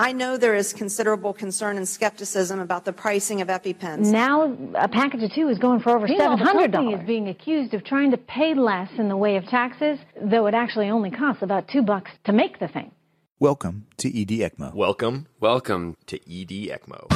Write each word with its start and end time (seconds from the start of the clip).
I 0.00 0.12
know 0.12 0.36
there 0.36 0.54
is 0.54 0.72
considerable 0.72 1.32
concern 1.32 1.76
and 1.76 1.88
skepticism 1.88 2.60
about 2.60 2.84
the 2.84 2.92
pricing 2.92 3.40
of 3.40 3.48
EpiPens. 3.48 4.12
Now, 4.12 4.56
a 4.76 4.86
package 4.86 5.24
of 5.24 5.32
two 5.32 5.48
is 5.48 5.58
going 5.58 5.80
for 5.80 5.90
over 5.96 6.06
Meanwhile, 6.06 6.36
the 6.36 6.44
$700. 6.44 6.52
company 6.52 6.92
is 6.94 7.04
being 7.04 7.26
accused 7.28 7.74
of 7.74 7.82
trying 7.84 8.12
to 8.12 8.16
pay 8.16 8.54
less 8.54 8.88
in 8.96 9.08
the 9.08 9.16
way 9.16 9.34
of 9.36 9.44
taxes, 9.46 9.98
though 10.22 10.46
it 10.46 10.54
actually 10.54 10.88
only 10.88 11.10
costs 11.10 11.42
about 11.42 11.66
two 11.66 11.82
bucks 11.82 12.12
to 12.26 12.32
make 12.32 12.60
the 12.60 12.68
thing. 12.68 12.92
Welcome 13.40 13.88
to 13.96 14.08
ED 14.08 14.28
ECMO. 14.28 14.72
Welcome, 14.72 15.26
welcome 15.40 15.96
to 16.06 16.16
ED 16.16 16.70
ECMO. 16.70 17.08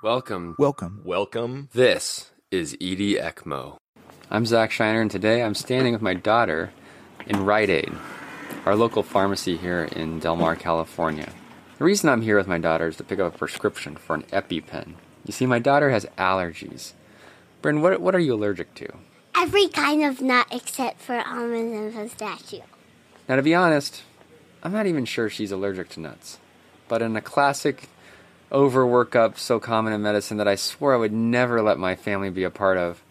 Welcome, 0.00 0.54
Welcome. 0.60 1.00
welcome. 1.04 1.70
This 1.72 2.30
is 2.52 2.74
ED 2.74 3.18
ECMO. 3.18 3.78
I'm 4.30 4.46
Zach 4.46 4.70
Shinar, 4.70 5.00
and 5.02 5.10
today 5.10 5.42
I'm 5.42 5.54
standing 5.56 5.92
with 5.92 6.02
my 6.02 6.14
daughter 6.14 6.70
in 7.26 7.44
Rite 7.44 7.70
Aid, 7.70 7.92
our 8.66 8.74
local 8.74 9.02
pharmacy 9.02 9.56
here 9.56 9.84
in 9.84 10.18
Del 10.18 10.36
Mar, 10.36 10.56
California. 10.56 11.32
The 11.78 11.84
reason 11.84 12.08
I'm 12.08 12.22
here 12.22 12.36
with 12.36 12.46
my 12.46 12.58
daughter 12.58 12.88
is 12.88 12.96
to 12.96 13.04
pick 13.04 13.18
up 13.18 13.34
a 13.34 13.38
prescription 13.38 13.96
for 13.96 14.14
an 14.14 14.22
EpiPen. 14.24 14.94
You 15.24 15.32
see, 15.32 15.46
my 15.46 15.58
daughter 15.58 15.90
has 15.90 16.06
allergies. 16.18 16.92
Bryn, 17.60 17.80
what, 17.80 18.00
what 18.00 18.14
are 18.14 18.20
you 18.20 18.34
allergic 18.34 18.74
to? 18.74 18.88
Every 19.36 19.68
kind 19.68 20.04
of 20.04 20.20
nut 20.20 20.46
except 20.50 21.00
for 21.00 21.16
almonds 21.26 21.76
and 21.76 21.94
pistachio. 21.94 22.64
Now, 23.28 23.36
to 23.36 23.42
be 23.42 23.54
honest, 23.54 24.02
I'm 24.62 24.72
not 24.72 24.86
even 24.86 25.04
sure 25.04 25.30
she's 25.30 25.52
allergic 25.52 25.88
to 25.90 26.00
nuts. 26.00 26.38
But 26.88 27.02
in 27.02 27.16
a 27.16 27.20
classic 27.20 27.88
over 28.50 28.84
workup 28.84 29.38
so 29.38 29.58
common 29.58 29.92
in 29.92 30.02
medicine 30.02 30.36
that 30.36 30.48
I 30.48 30.56
swore 30.56 30.94
I 30.94 30.98
would 30.98 31.12
never 31.12 31.62
let 31.62 31.78
my 31.78 31.96
family 31.96 32.30
be 32.30 32.44
a 32.44 32.50
part 32.50 32.76
of, 32.76 33.02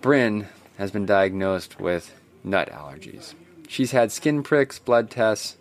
Bryn 0.00 0.48
has 0.78 0.90
been 0.90 1.06
diagnosed 1.06 1.78
with 1.78 2.14
nut 2.42 2.70
allergies. 2.72 3.34
She's 3.68 3.92
had 3.92 4.10
skin 4.10 4.42
pricks, 4.42 4.78
blood 4.78 5.10
tests, 5.10 5.56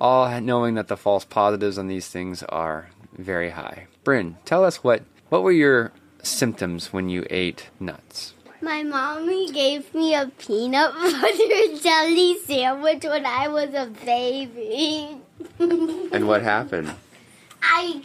all 0.00 0.40
knowing 0.40 0.74
that 0.74 0.88
the 0.88 0.96
false 0.96 1.24
positives 1.24 1.78
on 1.78 1.86
these 1.86 2.08
things 2.08 2.42
are 2.44 2.88
very 3.16 3.50
high. 3.50 3.86
Bryn, 4.02 4.38
tell 4.44 4.64
us 4.64 4.82
what 4.82 5.02
what 5.28 5.42
were 5.42 5.52
your 5.52 5.92
symptoms 6.22 6.92
when 6.92 7.08
you 7.08 7.26
ate 7.28 7.68
nuts? 7.78 8.32
My 8.60 8.82
mommy 8.82 9.52
gave 9.52 9.94
me 9.94 10.14
a 10.14 10.26
peanut 10.38 10.92
butter 10.94 11.80
jelly 11.80 12.38
sandwich 12.44 13.04
when 13.04 13.26
I 13.26 13.46
was 13.48 13.74
a 13.74 13.86
baby. 14.04 15.18
And 15.60 16.26
what 16.26 16.42
happened? 16.42 16.94
I 17.62 18.02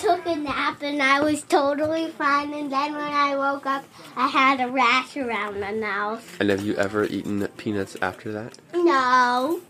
took 0.00 0.26
a 0.26 0.36
nap 0.36 0.82
and 0.82 1.02
I 1.02 1.20
was 1.20 1.42
totally 1.42 2.08
fine. 2.08 2.54
And 2.54 2.72
then 2.72 2.92
when 2.92 3.02
I 3.02 3.36
woke 3.36 3.66
up, 3.66 3.84
I 4.16 4.28
had 4.28 4.60
a 4.60 4.68
rash 4.68 5.16
around 5.16 5.60
my 5.60 5.72
mouth. 5.72 6.40
And 6.40 6.50
have 6.50 6.62
you 6.62 6.74
ever 6.76 7.04
eaten 7.04 7.46
peanuts 7.56 7.96
after 8.00 8.32
that? 8.32 8.58
No. 8.74 9.60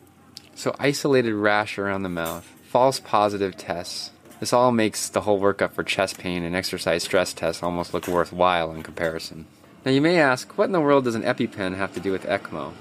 So 0.55 0.75
isolated 0.79 1.35
rash 1.35 1.79
around 1.79 2.03
the 2.03 2.09
mouth, 2.09 2.45
false 2.63 3.01
positive 3.01 3.57
tests. 3.57 4.11
This 4.39 4.53
all 4.53 4.73
makes 4.73 5.09
the 5.09 5.23
whole 5.23 5.41
workup 5.41 5.73
for 5.73 5.83
chest 5.83 6.19
pain 6.19 6.45
and 6.45 6.55
exercise 6.55 7.03
stress 7.03 7.33
tests 7.33 7.63
almost 7.63 7.93
look 7.93 8.07
worthwhile 8.07 8.73
in 8.73 8.83
comparison. 8.83 9.47
Now 9.85 9.91
you 9.91 10.01
may 10.01 10.19
ask, 10.19 10.57
what 10.57 10.67
in 10.67 10.73
the 10.73 10.81
world 10.81 11.05
does 11.05 11.15
an 11.15 11.23
EpiPen 11.23 11.77
have 11.77 11.93
to 11.95 12.01
do 12.01 12.13
with 12.13 12.25
ECMO? 12.25 12.73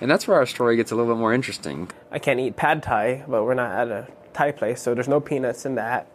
And 0.00 0.10
that's 0.10 0.26
where 0.26 0.36
our 0.36 0.46
story 0.46 0.76
gets 0.76 0.90
a 0.90 0.96
little 0.96 1.14
bit 1.14 1.20
more 1.20 1.32
interesting. 1.32 1.90
I 2.10 2.18
can't 2.18 2.40
eat 2.40 2.56
pad 2.56 2.82
thai, 2.82 3.24
but 3.26 3.44
we're 3.44 3.54
not 3.54 3.70
at 3.70 3.88
a 3.88 4.08
Thai 4.32 4.52
place, 4.52 4.80
so 4.80 4.94
there's 4.94 5.08
no 5.08 5.20
peanuts 5.20 5.66
in 5.66 5.74
that. 5.76 6.06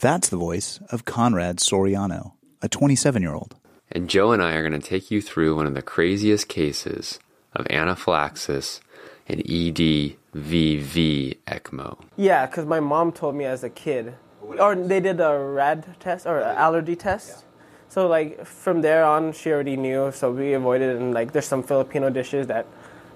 That's 0.00 0.28
the 0.28 0.36
voice 0.36 0.80
of 0.90 1.04
Conrad 1.04 1.58
Soriano, 1.58 2.32
a 2.60 2.68
27 2.68 3.22
year 3.22 3.34
old. 3.34 3.56
And 3.90 4.08
Joe 4.08 4.32
and 4.32 4.42
I 4.42 4.54
are 4.54 4.66
going 4.66 4.80
to 4.80 4.86
take 4.86 5.10
you 5.10 5.20
through 5.20 5.56
one 5.56 5.66
of 5.66 5.74
the 5.74 5.82
craziest 5.82 6.48
cases 6.48 7.18
of 7.54 7.66
anaphylaxis 7.68 8.80
and 9.28 9.48
E 9.48 9.72
EDVV 9.72 11.38
ECMO. 11.46 11.98
Yeah, 12.16 12.46
because 12.46 12.66
my 12.66 12.80
mom 12.80 13.12
told 13.12 13.34
me 13.34 13.44
as 13.44 13.62
a 13.62 13.70
kid, 13.70 14.14
or 14.40 14.74
they 14.74 15.00
did 15.00 15.20
a 15.20 15.38
RAST 15.38 15.88
test 16.00 16.26
or 16.26 16.40
a 16.40 16.54
allergy 16.54 16.96
test. 16.96 17.44
So 17.88 18.06
like 18.08 18.46
from 18.46 18.80
there 18.80 19.04
on, 19.04 19.32
she 19.32 19.52
already 19.52 19.76
knew. 19.76 20.10
So 20.12 20.32
we 20.32 20.54
avoided, 20.54 20.96
and 20.96 21.12
like 21.12 21.32
there's 21.32 21.46
some 21.46 21.62
Filipino 21.62 22.08
dishes 22.10 22.46
that 22.46 22.66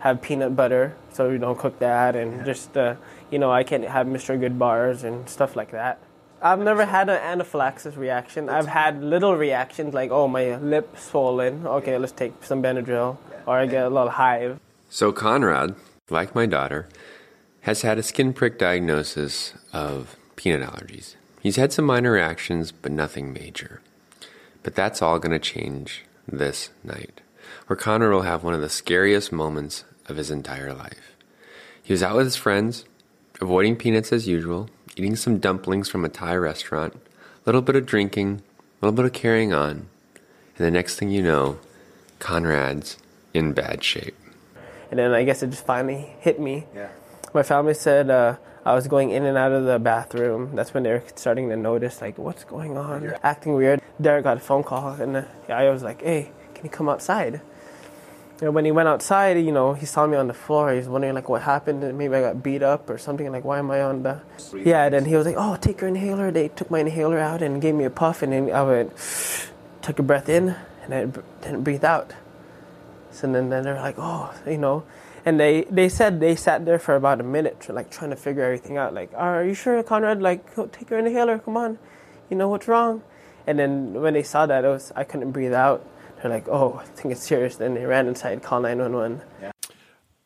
have 0.01 0.21
peanut 0.21 0.55
butter, 0.55 0.95
so 1.13 1.31
we 1.31 1.39
don't 1.39 1.59
cook 1.59 1.79
that, 1.79 2.15
and 2.15 2.45
just 2.45 2.77
uh, 2.77 2.97
you 3.31 3.39
know 3.39 3.51
I 3.51 3.65
can't 3.65 3.85
have 3.85 4.07
Mr. 4.07 4.39
Goodbars 4.39 5.05
and 5.05 5.29
stuff 5.29 5.57
like 5.57 5.71
that. 5.71 5.99
I've 6.43 6.61
never 6.61 6.85
had 6.85 7.09
an 7.09 7.17
anaphylaxis 7.17 7.97
reaction. 7.97 8.49
I've 8.49 8.67
had 8.67 9.03
little 9.03 9.37
reactions 9.37 9.95
like, 9.95 10.11
oh, 10.11 10.29
my 10.29 10.57
lip 10.57 10.99
swollen. 10.99 11.67
Okay, 11.67 11.97
let's 11.99 12.13
take 12.13 12.45
some 12.45 12.63
Benadryl, 12.63 13.17
or 13.47 13.59
I 13.59 13.67
get 13.67 13.85
a 13.85 13.89
little 13.89 14.11
hive. 14.11 14.61
So 14.91 15.13
Conrad, 15.13 15.75
like 16.11 16.35
my 16.35 16.47
daughter, 16.47 16.89
has 17.63 17.83
had 17.83 17.99
a 17.99 18.03
skin 18.03 18.33
prick 18.33 18.59
diagnosis 18.59 19.55
of 19.73 20.17
peanut 20.37 20.69
allergies. 20.69 21.17
He's 21.41 21.57
had 21.57 21.73
some 21.73 21.85
minor 21.85 22.13
reactions, 22.13 22.71
but 22.71 22.93
nothing 22.93 23.33
major. 23.33 23.81
But 24.63 24.75
that's 24.75 25.01
all 25.01 25.19
going 25.19 25.33
to 25.33 25.39
change 25.39 26.05
this 26.29 26.71
night, 26.85 27.23
where 27.67 27.77
Conrad 27.77 28.13
will 28.13 28.23
have 28.23 28.45
one 28.45 28.55
of 28.55 28.61
the 28.61 28.69
scariest 28.69 29.33
moments 29.33 29.85
of 30.07 30.17
his 30.17 30.31
entire 30.31 30.75
life. 30.75 31.17
He 31.83 31.93
was 31.93 32.03
out 32.03 32.17
with 32.17 32.27
his 32.27 32.37
friends, 32.37 32.85
avoiding 33.41 33.77
peanuts 33.77 34.13
as 34.13 34.29
usual, 34.29 34.69
eating 34.97 35.15
some 35.15 35.39
dumplings 35.39 35.89
from 35.91 36.05
a 36.05 36.09
Thai 36.09 36.35
restaurant, 36.37 36.95
a 36.95 36.99
little 37.45 37.61
bit 37.61 37.77
of 37.77 37.85
drinking, 37.85 38.43
a 38.81 38.87
little 38.87 38.97
bit 38.97 39.05
of 39.05 39.13
carrying 39.13 39.53
on, 39.53 39.89
and 40.57 40.67
the 40.67 40.71
next 40.71 40.97
thing 40.97 41.11
you 41.11 41.23
know, 41.23 41.59
Conrad's 42.19 42.97
in 43.35 43.53
bad 43.53 43.85
shape. 43.85 44.17
And 44.91 44.99
then 44.99 45.13
I 45.13 45.25
guess 45.25 45.43
it 45.43 45.51
just 45.51 45.67
finally 45.67 46.15
hit 46.21 46.41
me. 46.41 46.65
Yeah. 46.75 46.89
My 47.35 47.43
family 47.43 47.75
said 47.75 48.09
uh, 48.09 48.37
I 48.65 48.75
was 48.75 48.89
going 48.89 49.11
in 49.11 49.27
and 49.27 49.37
out 49.37 49.53
of 49.53 49.65
the 49.65 49.79
bathroom. 49.79 50.57
That's 50.57 50.73
when 50.73 50.85
they 50.85 50.93
were 50.93 51.03
starting 51.15 51.51
to 51.51 51.57
notice, 51.57 52.01
like, 52.01 52.17
what's 52.17 52.45
going 52.45 52.79
on? 52.79 53.13
Acting 53.23 53.53
weird. 53.53 53.83
Derek 54.01 54.25
got 54.25 54.39
a 54.39 54.41
phone 54.41 54.63
call, 54.63 54.93
and 54.93 55.19
uh, 55.19 55.25
I 55.49 55.69
was 55.69 55.83
like, 55.83 56.01
hey, 56.03 56.31
can 56.55 56.65
you 56.65 56.71
come 56.71 56.89
outside? 56.89 57.43
And 58.43 58.55
when 58.55 58.67
he 58.67 58.71
went 58.71 58.87
outside, 58.87 59.39
you 59.39 59.53
know, 59.53 59.73
he 59.73 59.87
saw 59.87 60.07
me 60.07 60.17
on 60.17 60.27
the 60.27 60.35
floor. 60.35 60.71
He 60.71 60.79
was 60.79 60.89
wondering, 60.89 61.15
like, 61.15 61.29
what 61.29 61.43
happened? 61.43 61.81
Maybe 61.97 62.15
I 62.15 62.21
got 62.21 62.43
beat 62.43 62.63
up 62.63 62.91
or 62.91 62.99
something. 62.99 63.33
Like, 63.33 63.45
why 63.45 63.59
am 63.59 63.71
I 63.71 63.81
on 63.81 64.03
the. 64.03 64.21
Yeah, 64.55 64.91
then 64.91 65.07
he 65.07 65.17
was 65.17 65.25
like, 65.25 65.37
oh, 65.39 65.57
take 65.57 65.81
your 65.81 65.89
inhaler. 65.89 66.31
They 66.31 66.49
took 66.49 66.71
my 66.71 66.81
inhaler 66.81 67.19
out 67.19 67.41
and 67.41 67.63
gave 67.63 67.75
me 67.75 67.85
a 67.85 67.91
puff, 67.91 68.23
and 68.23 68.33
then 68.33 68.53
I 68.53 68.63
went, 68.63 68.93
took 69.81 69.99
a 69.99 70.03
breath 70.03 70.29
in, 70.29 70.55
and 70.83 70.93
then 70.93 71.23
didn't 71.41 71.63
breathe 71.63 71.85
out. 71.85 72.13
So 73.11 73.33
then, 73.33 73.49
then 73.49 73.65
they're 73.65 73.81
like, 73.81 73.97
oh, 73.97 74.35
you 74.47 74.59
know, 74.59 74.85
and 75.25 75.41
they, 75.41 75.63
they 75.71 75.89
said 75.89 76.21
they 76.21 76.37
sat 76.37 76.67
there 76.67 76.79
for 76.79 76.95
about 76.95 77.19
a 77.19 77.25
minute, 77.25 77.67
like 77.71 77.91
trying 77.91 78.11
to 78.11 78.17
figure 78.17 78.45
everything 78.45 78.77
out. 78.77 78.93
Like, 78.93 79.11
are 79.17 79.43
you 79.43 79.55
sure, 79.55 79.83
Conrad? 79.83 80.21
Like, 80.21 80.55
take 80.73 80.91
your 80.91 80.99
inhaler. 80.99 81.39
Come 81.39 81.57
on, 81.57 81.79
you 82.29 82.37
know 82.37 82.49
what's 82.49 82.69
wrong. 82.69 83.03
And 83.47 83.59
then 83.59 83.95
when 83.95 84.13
they 84.13 84.23
saw 84.23 84.45
that, 84.45 84.65
it 84.65 84.69
was 84.69 84.93
I 84.95 85.05
couldn't 85.05 85.31
breathe 85.33 85.55
out. 85.55 85.85
They're 86.23 86.31
like, 86.31 86.49
oh, 86.49 86.81
I 86.83 86.85
think 86.85 87.13
it's 87.13 87.23
serious. 87.23 87.57
Then 87.57 87.75
they 87.75 87.85
ran 87.85 88.07
inside, 88.07 88.43
call 88.43 88.61
nine 88.61 88.79
one 88.79 88.95
one. 88.95 89.23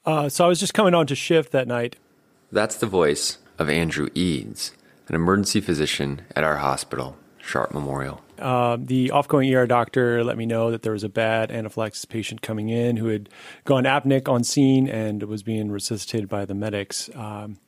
Uh, 0.04 0.28
so 0.28 0.44
I 0.44 0.48
was 0.48 0.60
just 0.60 0.74
coming 0.74 0.94
on 0.94 1.06
to 1.08 1.14
shift 1.14 1.52
that 1.52 1.68
night. 1.68 1.96
That's 2.52 2.76
the 2.76 2.86
voice 2.86 3.38
of 3.58 3.68
Andrew 3.68 4.08
Eads, 4.14 4.72
an 5.08 5.14
emergency 5.14 5.60
physician 5.60 6.22
at 6.34 6.42
our 6.42 6.56
hospital, 6.56 7.16
Sharp 7.38 7.72
Memorial. 7.72 8.22
Uh, 8.38 8.78
the 8.80 9.10
off-going 9.10 9.52
ER 9.54 9.66
doctor 9.66 10.24
let 10.24 10.38
me 10.38 10.46
know 10.46 10.70
that 10.70 10.82
there 10.82 10.92
was 10.92 11.04
a 11.04 11.10
bad 11.10 11.52
anaphylaxis 11.52 12.06
patient 12.06 12.40
coming 12.40 12.70
in 12.70 12.96
who 12.96 13.08
had 13.08 13.28
gone 13.64 13.84
apneic 13.84 14.28
on 14.28 14.42
scene 14.42 14.88
and 14.88 15.22
was 15.24 15.42
being 15.42 15.70
resuscitated 15.70 16.28
by 16.28 16.46
the 16.46 16.54
medics. 16.54 17.10
Um, 17.14 17.58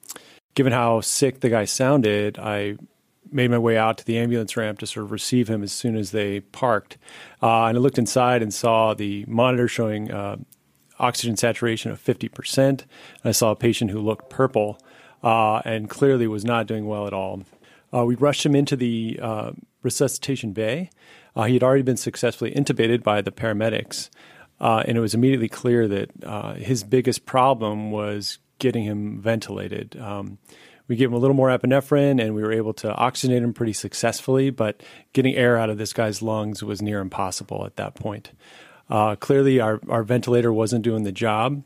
given 0.55 0.73
how 0.73 1.03
sick 1.03 1.41
the 1.41 1.51
guy 1.51 1.67
sounded, 1.67 2.39
I 2.39 2.77
made 3.33 3.51
my 3.51 3.59
way 3.59 3.77
out 3.77 3.99
to 3.99 4.05
the 4.05 4.19
ambulance 4.19 4.57
ramp 4.57 4.79
to 4.81 4.87
sort 4.87 5.05
of 5.05 5.13
receive 5.13 5.49
him 5.49 5.63
as 5.63 5.73
soon 5.73 5.97
as 5.97 6.11
they 6.11 6.41
parked. 6.41 6.99
Uh, 7.43 7.65
and 7.65 7.77
I 7.77 7.81
looked 7.81 7.99
inside 7.99 8.43
and 8.43 8.53
saw 8.53 8.95
the 8.95 9.25
monitor 9.27 9.69
showing 9.69 10.11
uh, 10.11 10.37
oxygen 10.99 11.37
saturation 11.37 11.91
of 11.91 12.03
50%. 12.03 12.85
I 13.25 13.33
saw 13.33 13.51
a 13.51 13.57
patient 13.57 13.91
who 13.91 14.01
looked 14.01 14.31
purple 14.31 14.79
uh, 15.23 15.61
and 15.65 15.89
clearly 15.89 16.27
was 16.27 16.45
not 16.45 16.67
doing 16.67 16.87
well 16.87 17.07
at 17.07 17.13
all. 17.13 17.43
Uh, 17.95 18.05
we 18.05 18.15
rushed 18.15 18.45
him 18.45 18.55
into 18.55 18.77
the 18.77 19.19
uh, 19.21 19.53
resuscitation 19.83 20.53
bay. 20.53 20.91
Uh, 21.35 21.45
he 21.45 21.55
had 21.55 21.63
already 21.63 21.83
been 21.83 21.97
successfully 21.97 22.53
intubated 22.53 23.03
by 23.03 23.21
the 23.21 23.33
paramedics, 23.33 24.09
and 24.61 24.97
it 24.97 25.01
was 25.01 25.15
immediately 25.15 25.49
clear 25.49 25.89
that 25.89 26.57
his 26.59 26.85
biggest 26.85 27.27
problem 27.27 27.91
was 27.91 28.39
getting 28.59 28.85
him 28.85 29.21
ventilated. 29.21 29.97
Um, 30.01 30.39
we 30.93 30.97
gave 30.97 31.09
him 31.09 31.15
a 31.15 31.19
little 31.19 31.35
more 31.35 31.49
epinephrine, 31.49 32.23
and 32.23 32.35
we 32.35 32.43
were 32.43 32.53
able 32.53 32.75
to 32.75 32.93
oxygenate 32.93 33.41
him 33.41 33.55
pretty 33.55 33.73
successfully, 33.73 34.51
but 34.51 34.83
getting 35.15 35.35
air 35.35 35.57
out 35.57 35.71
of 35.71 35.79
this 35.79 35.95
guy's 35.95 36.21
lungs 36.21 36.63
was 36.63 36.83
near 36.83 37.01
impossible 37.01 37.65
at 37.65 37.77
that 37.77 37.95
point. 37.95 38.33
Uh, 38.91 39.17
clearly, 39.17 39.59
our, 39.59 39.81
our 39.89 40.03
ventilator 40.03 40.53
wasn't 40.53 40.85
doing 40.85 41.05
the 41.05 41.11
job. 41.11 41.65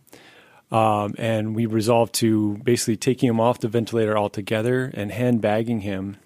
Um, 0.70 1.17
and 1.19 1.56
we 1.56 1.67
resolved 1.67 2.14
to 2.14 2.58
basically 2.58 2.96
taking 2.96 3.28
him 3.28 3.40
off 3.40 3.58
the 3.58 3.67
ventilator 3.67 4.17
altogether 4.17 4.93
and 4.94 5.11
hand 5.11 5.40
bagging 5.40 5.81
him 5.81 6.19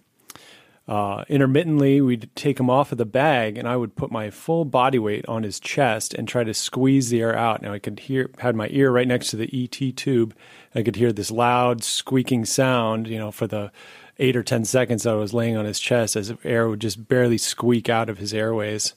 uh, 0.90 1.24
intermittently, 1.28 2.00
we'd 2.00 2.28
take 2.34 2.58
him 2.58 2.68
off 2.68 2.90
of 2.90 2.98
the 2.98 3.06
bag, 3.06 3.56
and 3.56 3.68
I 3.68 3.76
would 3.76 3.94
put 3.94 4.10
my 4.10 4.28
full 4.30 4.64
body 4.64 4.98
weight 4.98 5.24
on 5.28 5.44
his 5.44 5.60
chest 5.60 6.14
and 6.14 6.26
try 6.26 6.42
to 6.42 6.52
squeeze 6.52 7.10
the 7.10 7.20
air 7.20 7.36
out. 7.36 7.62
Now 7.62 7.72
I 7.72 7.78
could 7.78 8.00
hear, 8.00 8.28
had 8.38 8.56
my 8.56 8.66
ear 8.72 8.90
right 8.90 9.06
next 9.06 9.30
to 9.30 9.36
the 9.36 9.48
ET 9.52 9.96
tube. 9.96 10.34
I 10.74 10.82
could 10.82 10.96
hear 10.96 11.12
this 11.12 11.30
loud 11.30 11.82
squeaking 11.82 12.44
sound, 12.44 13.08
you 13.08 13.18
know, 13.18 13.30
for 13.30 13.46
the 13.46 13.72
eight 14.18 14.36
or 14.36 14.42
ten 14.42 14.64
seconds 14.64 15.06
I 15.06 15.14
was 15.14 15.34
laying 15.34 15.56
on 15.56 15.64
his 15.64 15.80
chest, 15.80 16.16
as 16.16 16.32
air 16.44 16.68
would 16.68 16.80
just 16.80 17.08
barely 17.08 17.38
squeak 17.38 17.88
out 17.88 18.08
of 18.08 18.18
his 18.18 18.32
airways. 18.32 18.94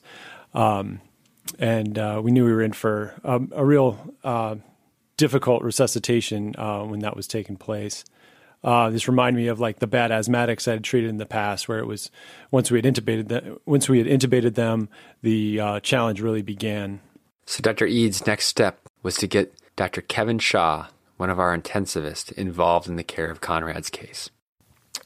Um, 0.52 1.00
and 1.58 1.98
uh, 1.98 2.20
we 2.22 2.30
knew 2.30 2.44
we 2.44 2.52
were 2.52 2.62
in 2.62 2.72
for 2.72 3.14
um, 3.24 3.52
a 3.54 3.64
real 3.64 4.14
uh, 4.22 4.56
difficult 5.16 5.62
resuscitation 5.62 6.54
uh, 6.56 6.82
when 6.82 7.00
that 7.00 7.16
was 7.16 7.26
taking 7.26 7.56
place. 7.56 8.04
Uh, 8.62 8.88
this 8.88 9.08
reminded 9.08 9.38
me 9.38 9.48
of 9.48 9.60
like 9.60 9.78
the 9.78 9.86
bad 9.86 10.10
asthmatics 10.10 10.66
I 10.66 10.72
had 10.72 10.84
treated 10.84 11.10
in 11.10 11.18
the 11.18 11.26
past, 11.26 11.68
where 11.68 11.78
it 11.78 11.86
was 11.86 12.10
once 12.50 12.70
we 12.70 12.78
had 12.78 12.86
intubated 12.86 13.28
them, 13.28 13.58
once 13.66 13.88
we 13.90 13.98
had 13.98 14.06
intubated 14.06 14.54
them, 14.54 14.88
the 15.22 15.60
uh, 15.60 15.80
challenge 15.80 16.22
really 16.22 16.40
began. 16.40 17.00
So 17.44 17.60
Dr. 17.60 17.84
Eads' 17.84 18.26
next 18.26 18.46
step 18.46 18.80
was 19.02 19.16
to 19.16 19.26
get 19.26 19.54
Dr. 19.76 20.00
Kevin 20.00 20.38
Shaw, 20.38 20.86
one 21.16 21.30
of 21.30 21.38
our 21.38 21.56
intensivists, 21.56 22.32
involved 22.32 22.88
in 22.88 22.96
the 22.96 23.04
care 23.04 23.30
of 23.30 23.40
Conrad's 23.40 23.90
case. 23.90 24.30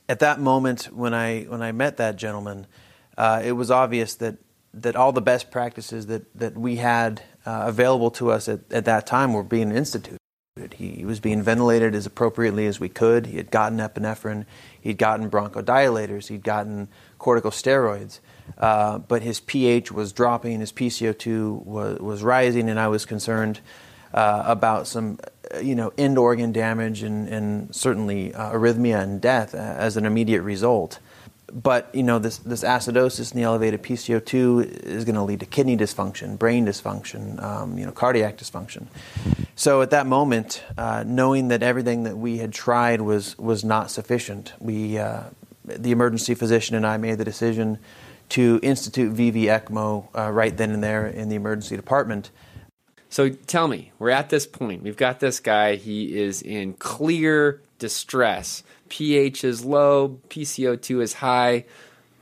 At 0.08 0.20
that 0.20 0.40
moment, 0.40 0.84
when 0.84 1.12
I 1.12 1.42
when 1.44 1.62
I 1.62 1.72
met 1.72 1.98
that 1.98 2.16
gentleman, 2.16 2.66
uh, 3.16 3.42
it 3.44 3.52
was 3.52 3.70
obvious 3.70 4.14
that 4.14 4.38
that 4.72 4.96
all 4.96 5.12
the 5.12 5.20
best 5.20 5.50
practices 5.50 6.06
that 6.06 6.34
that 6.38 6.56
we 6.56 6.76
had 6.76 7.22
uh, 7.44 7.64
available 7.66 8.10
to 8.12 8.30
us 8.30 8.48
at, 8.48 8.60
at 8.72 8.84
that 8.86 9.06
time 9.06 9.32
were 9.32 9.42
being 9.42 9.70
instituted. 9.70 10.18
He 10.74 11.04
was 11.04 11.20
being 11.20 11.42
ventilated 11.42 11.94
as 11.94 12.04
appropriately 12.04 12.66
as 12.66 12.80
we 12.80 12.88
could. 12.88 13.26
He 13.26 13.36
had 13.36 13.50
gotten 13.50 13.78
epinephrine, 13.78 14.44
he'd 14.80 14.98
gotten 14.98 15.30
bronchodilators, 15.30 16.28
he'd 16.28 16.42
gotten 16.42 16.88
corticosteroids, 17.20 18.18
uh, 18.56 18.98
but 18.98 19.22
his 19.22 19.40
pH 19.40 19.92
was 19.92 20.12
dropping, 20.12 20.60
his 20.60 20.72
PCO2 20.72 21.64
was, 21.64 21.98
was 22.00 22.22
rising, 22.22 22.68
and 22.68 22.80
I 22.80 22.88
was 22.88 23.04
concerned 23.04 23.60
uh, 24.14 24.42
about 24.46 24.86
some, 24.86 25.18
uh, 25.54 25.58
you 25.58 25.74
know, 25.74 25.92
end 25.98 26.18
organ 26.18 26.52
damage 26.52 27.02
and, 27.02 27.28
and 27.28 27.74
certainly 27.74 28.34
uh, 28.34 28.52
arrhythmia 28.52 29.02
and 29.02 29.20
death 29.20 29.54
as 29.54 29.96
an 29.96 30.06
immediate 30.06 30.42
result 30.42 30.98
but 31.52 31.88
you 31.94 32.02
know 32.02 32.18
this 32.18 32.38
this 32.38 32.62
acidosis 32.62 33.32
and 33.32 33.40
the 33.40 33.44
elevated 33.44 33.82
PCO2 33.82 34.84
is 34.84 35.04
going 35.04 35.14
to 35.14 35.22
lead 35.22 35.40
to 35.40 35.46
kidney 35.46 35.76
dysfunction, 35.76 36.38
brain 36.38 36.66
dysfunction, 36.66 37.42
um, 37.42 37.78
you 37.78 37.86
know 37.86 37.92
cardiac 37.92 38.36
dysfunction. 38.36 38.86
So 39.56 39.82
at 39.82 39.90
that 39.90 40.06
moment, 40.06 40.62
uh, 40.76 41.04
knowing 41.06 41.48
that 41.48 41.62
everything 41.62 42.04
that 42.04 42.16
we 42.16 42.38
had 42.38 42.52
tried 42.52 43.00
was 43.00 43.38
was 43.38 43.64
not 43.64 43.90
sufficient, 43.90 44.52
we 44.58 44.98
uh, 44.98 45.24
the 45.64 45.90
emergency 45.90 46.34
physician 46.34 46.76
and 46.76 46.86
I 46.86 46.96
made 46.96 47.18
the 47.18 47.24
decision 47.24 47.78
to 48.30 48.60
institute 48.62 49.14
VV 49.14 49.44
ECMO 49.44 50.08
uh, 50.16 50.30
right 50.30 50.54
then 50.54 50.70
and 50.70 50.84
there 50.84 51.06
in 51.06 51.28
the 51.28 51.36
emergency 51.36 51.76
department. 51.76 52.30
So 53.10 53.30
tell 53.30 53.68
me, 53.68 53.92
we're 53.98 54.10
at 54.10 54.28
this 54.28 54.46
point. 54.46 54.82
We've 54.82 54.96
got 54.96 55.20
this 55.20 55.40
guy. 55.40 55.76
He 55.76 56.18
is 56.18 56.42
in 56.42 56.74
clear 56.74 57.62
distress 57.78 58.62
pH 58.88 59.44
is 59.44 59.64
low, 59.64 60.20
PCO2 60.28 61.02
is 61.02 61.14
high. 61.14 61.64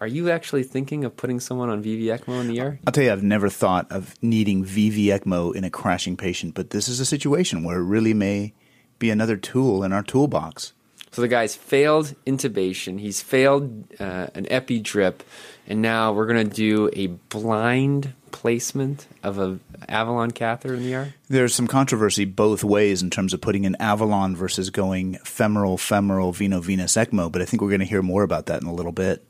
Are 0.01 0.07
you 0.07 0.31
actually 0.31 0.63
thinking 0.63 1.05
of 1.05 1.17
putting 1.17 1.41
someone 1.41 1.71
on 1.71 1.83
VV 1.83 2.05
ECMO 2.05 2.41
in 2.41 2.49
the 2.49 2.61
air? 2.61 2.79
I'll 2.87 2.93
tell 2.93 3.05
you, 3.05 3.13
I've 3.13 3.23
never 3.23 3.49
thought 3.49 3.91
of 3.91 4.15
needing 4.23 4.65
VV 4.65 5.07
ECMO 5.07 5.55
in 5.55 5.65
a 5.65 5.71
crashing 5.71 6.17
patient, 6.17 6.55
but 6.55 6.71
this 6.71 6.89
is 6.89 7.01
a 7.01 7.07
situation 7.07 7.65
where 7.65 7.79
it 7.79 7.85
really 7.85 8.13
may 8.13 8.53
be 8.99 9.11
another 9.11 9.37
tool 9.37 9.83
in 9.83 9.93
our 9.93 10.03
toolbox. 10.03 10.75
So 11.13 11.23
the 11.23 11.29
guy's 11.29 11.55
failed 11.55 12.15
intubation, 12.27 13.01
he's 13.01 13.23
failed 13.23 13.91
uh, 13.99 14.27
an 14.35 14.47
epi 14.51 14.81
drip, 14.81 15.23
and 15.67 15.81
now 15.81 16.13
we're 16.13 16.27
going 16.27 16.47
to 16.47 16.55
do 16.55 16.91
a 16.93 17.07
blind 17.07 18.13
placement 18.37 19.07
of 19.23 19.39
a 19.39 19.59
Avalon 19.89 20.31
catheter 20.31 20.75
in 20.75 20.83
the 20.83 20.95
ER? 20.95 21.15
There's 21.29 21.55
some 21.55 21.67
controversy 21.67 22.27
both 22.27 22.63
ways 22.63 23.01
in 23.01 23.09
terms 23.09 23.33
of 23.33 23.41
putting 23.41 23.65
an 23.65 23.77
Avalon 23.81 24.37
versus 24.37 24.69
going 24.69 25.15
femoral, 25.25 25.79
femoral, 25.79 26.35
veno-venous 26.35 26.97
ECMO, 26.97 27.33
but 27.33 27.41
I 27.41 27.47
think 27.47 27.63
we're 27.63 27.71
going 27.71 27.81
to 27.81 27.87
hear 27.87 28.03
more 28.03 28.23
about 28.23 28.45
that 28.47 28.61
in 28.61 28.69
a 28.69 28.75
little 28.75 28.93
bit. 28.93 29.27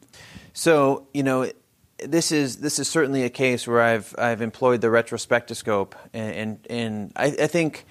So, 0.54 1.06
you 1.14 1.22
know, 1.22 1.48
this 1.98 2.32
is 2.32 2.56
this 2.56 2.80
is 2.80 2.88
certainly 2.88 3.22
a 3.22 3.30
case 3.30 3.68
where 3.68 3.80
I've 3.80 4.12
I've 4.18 4.42
employed 4.42 4.80
the 4.80 4.88
retrospectoscope, 4.88 5.92
and 6.12 6.34
and, 6.34 6.66
and 6.68 7.12
I, 7.14 7.26
I, 7.26 7.46
think 7.46 7.86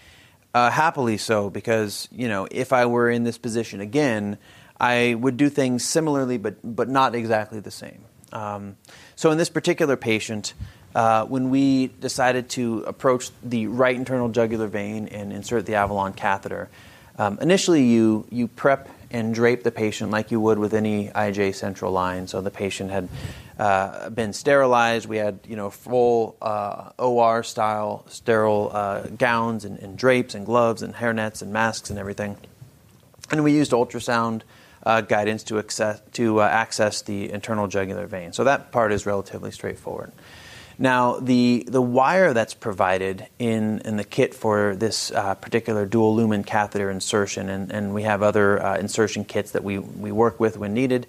uh, 0.54 0.70
happily 0.70 1.18
so 1.18 1.50
because 1.50 2.10
you 2.12 2.28
know 2.28 2.46
if 2.52 2.74
I 2.74 2.88
were 2.88 3.10
in 3.10 3.24
this 3.24 3.38
position 3.38 3.80
again, 3.80 4.38
I 4.82 5.16
would 5.16 5.38
do 5.38 5.48
things 5.48 5.86
similarly, 5.86 6.38
but 6.38 6.58
but 6.62 6.90
not 6.90 7.16
exactly 7.16 7.62
the 7.62 7.72
same. 7.72 8.04
Um, 8.34 8.76
so 9.16 9.32
in 9.32 9.38
this 9.38 9.50
particular 9.50 9.96
patient, 9.96 10.54
uh, 10.96 11.26
when 11.26 11.50
we 11.50 11.88
decided 11.88 12.50
to 12.50 12.84
approach 12.88 13.30
the 13.44 13.68
right 13.68 13.96
internal 13.96 14.30
jugular 14.30 14.68
vein 14.68 15.08
and 15.10 15.34
insert 15.34 15.66
the 15.66 15.76
Avalon 15.76 16.14
catheter, 16.14 16.70
um, 17.18 17.38
initially 17.42 17.84
you, 17.84 18.26
you 18.32 18.48
prep 18.48 18.90
and 19.12 19.36
drape 19.36 19.64
the 19.64 19.72
patient 19.72 20.10
like 20.12 20.32
you 20.32 20.40
would 20.40 20.58
with 20.58 20.74
any 20.74 21.10
IJ 21.10 21.54
central 21.56 21.92
line. 21.92 22.28
So 22.28 22.42
the 22.42 22.52
patient 22.52 22.92
had 22.92 23.10
uh, 23.60 24.10
been 24.10 24.34
sterilized. 24.34 25.08
We 25.08 25.18
had 25.18 25.40
you 25.48 25.56
know 25.56 25.70
full 25.70 26.36
uh, 26.42 26.92
OR 26.98 27.44
style 27.44 28.06
sterile 28.08 28.72
uh, 28.74 29.02
gowns 29.08 29.66
and, 29.66 29.80
and, 29.80 29.98
drapes 29.98 30.34
and 30.34 30.46
gloves 30.46 30.82
and 30.82 30.94
hairnets 30.96 31.42
and 31.42 31.54
masks 31.54 31.90
and 31.90 32.00
everything. 32.00 32.38
And 33.32 33.44
we 33.44 33.54
used 33.54 33.72
ultrasound 33.72 34.42
uh, 34.86 35.02
guidance 35.02 35.44
to 35.44 35.60
access, 35.60 36.02
to 36.14 36.42
uh, 36.42 36.48
access 36.48 37.02
the 37.02 37.32
internal 37.32 37.68
jugular 37.68 38.08
vein. 38.08 38.34
So 38.34 38.44
that 38.44 38.72
part 38.72 38.92
is 38.92 39.06
relatively 39.06 39.52
straightforward. 39.52 40.12
Now, 40.78 41.20
the, 41.20 41.66
the 41.68 41.82
wire 41.82 42.34
that's 42.34 42.54
provided 42.54 43.28
in, 43.40 43.80
in 43.80 43.98
the 43.98 44.04
kit 44.04 44.34
for 44.34 44.76
this 44.76 45.12
uh, 45.12 45.36
particular 45.36 45.86
dual 45.86 46.16
lumen 46.16 46.44
catheter 46.44 46.90
insertion, 46.90 47.50
and, 47.50 47.72
and 47.72 47.94
we 47.94 48.04
have 48.04 48.22
other 48.22 48.62
uh, 48.62 48.78
insertion 48.78 49.24
kits 49.24 49.52
that 49.52 49.64
we, 49.64 49.80
we 49.80 50.12
work 50.12 50.40
with 50.40 50.58
when 50.58 50.74
needed, 50.74 51.08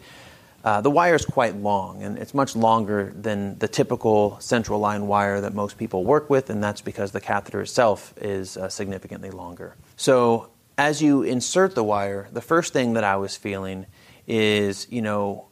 uh, 0.66 0.80
the 0.80 0.90
wire 0.90 1.14
is 1.14 1.24
quite 1.24 1.54
long, 1.54 2.02
and 2.02 2.18
it's 2.18 2.34
much 2.34 2.56
longer 2.56 3.12
than 3.14 3.56
the 3.58 3.68
typical 3.68 4.36
central 4.40 4.80
line 4.80 5.06
wire 5.06 5.40
that 5.40 5.54
most 5.54 5.78
people 5.78 6.02
work 6.02 6.28
with, 6.28 6.50
and 6.50 6.60
that's 6.60 6.80
because 6.80 7.12
the 7.12 7.20
catheter 7.20 7.60
itself 7.60 8.12
is 8.20 8.56
uh, 8.56 8.68
significantly 8.68 9.30
longer. 9.30 9.76
So, 9.96 10.50
as 10.76 11.00
you 11.00 11.22
insert 11.22 11.76
the 11.76 11.84
wire, 11.84 12.28
the 12.32 12.40
first 12.40 12.72
thing 12.72 12.94
that 12.94 13.04
I 13.04 13.14
was 13.14 13.36
feeling 13.36 13.86
is, 14.26 14.88
you 14.90 15.02
know, 15.02 15.46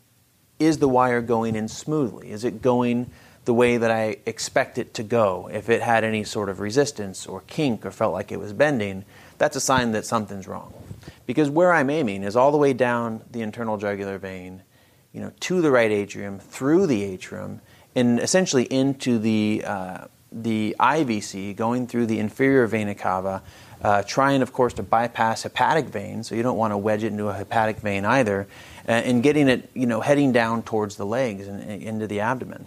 is 0.58 0.78
the 0.78 0.88
wire 0.88 1.22
going 1.22 1.54
in 1.54 1.68
smoothly? 1.68 2.32
Is 2.32 2.42
it 2.42 2.60
going 2.60 3.10
the 3.44 3.54
way 3.54 3.76
that 3.76 3.90
I 3.90 4.16
expect 4.26 4.78
it 4.78 4.94
to 4.94 5.02
go. 5.02 5.48
If 5.52 5.68
it 5.68 5.82
had 5.82 6.04
any 6.04 6.24
sort 6.24 6.48
of 6.48 6.60
resistance 6.60 7.26
or 7.26 7.42
kink 7.46 7.84
or 7.84 7.90
felt 7.90 8.12
like 8.12 8.32
it 8.32 8.38
was 8.38 8.52
bending, 8.52 9.04
that's 9.38 9.56
a 9.56 9.60
sign 9.60 9.92
that 9.92 10.06
something's 10.06 10.48
wrong. 10.48 10.72
Because 11.26 11.50
where 11.50 11.72
I'm 11.72 11.90
aiming 11.90 12.22
is 12.22 12.36
all 12.36 12.52
the 12.52 12.58
way 12.58 12.72
down 12.72 13.22
the 13.30 13.42
internal 13.42 13.76
jugular 13.76 14.18
vein, 14.18 14.62
you 15.12 15.20
know, 15.20 15.32
to 15.40 15.60
the 15.60 15.70
right 15.70 15.90
atrium, 15.90 16.38
through 16.38 16.86
the 16.86 17.02
atrium, 17.02 17.60
and 17.94 18.18
essentially 18.18 18.64
into 18.64 19.18
the 19.18 19.62
uh, 19.66 20.06
the 20.32 20.74
IVC, 20.80 21.54
going 21.54 21.86
through 21.86 22.06
the 22.06 22.18
inferior 22.18 22.66
vena 22.66 22.94
cava, 22.94 23.40
uh, 23.82 24.02
trying, 24.02 24.42
of 24.42 24.52
course, 24.52 24.72
to 24.74 24.82
bypass 24.82 25.44
hepatic 25.44 25.86
vein, 25.86 26.24
so 26.24 26.34
you 26.34 26.42
don't 26.42 26.56
want 26.56 26.72
to 26.72 26.76
wedge 26.78 27.04
it 27.04 27.08
into 27.08 27.28
a 27.28 27.34
hepatic 27.34 27.76
vein 27.78 28.04
either, 28.04 28.48
uh, 28.88 28.92
and 28.92 29.22
getting 29.22 29.48
it, 29.48 29.70
you 29.74 29.86
know, 29.86 30.00
heading 30.00 30.32
down 30.32 30.62
towards 30.62 30.96
the 30.96 31.06
legs 31.06 31.46
and, 31.46 31.62
and 31.62 31.82
into 31.82 32.06
the 32.06 32.20
abdomen. 32.20 32.66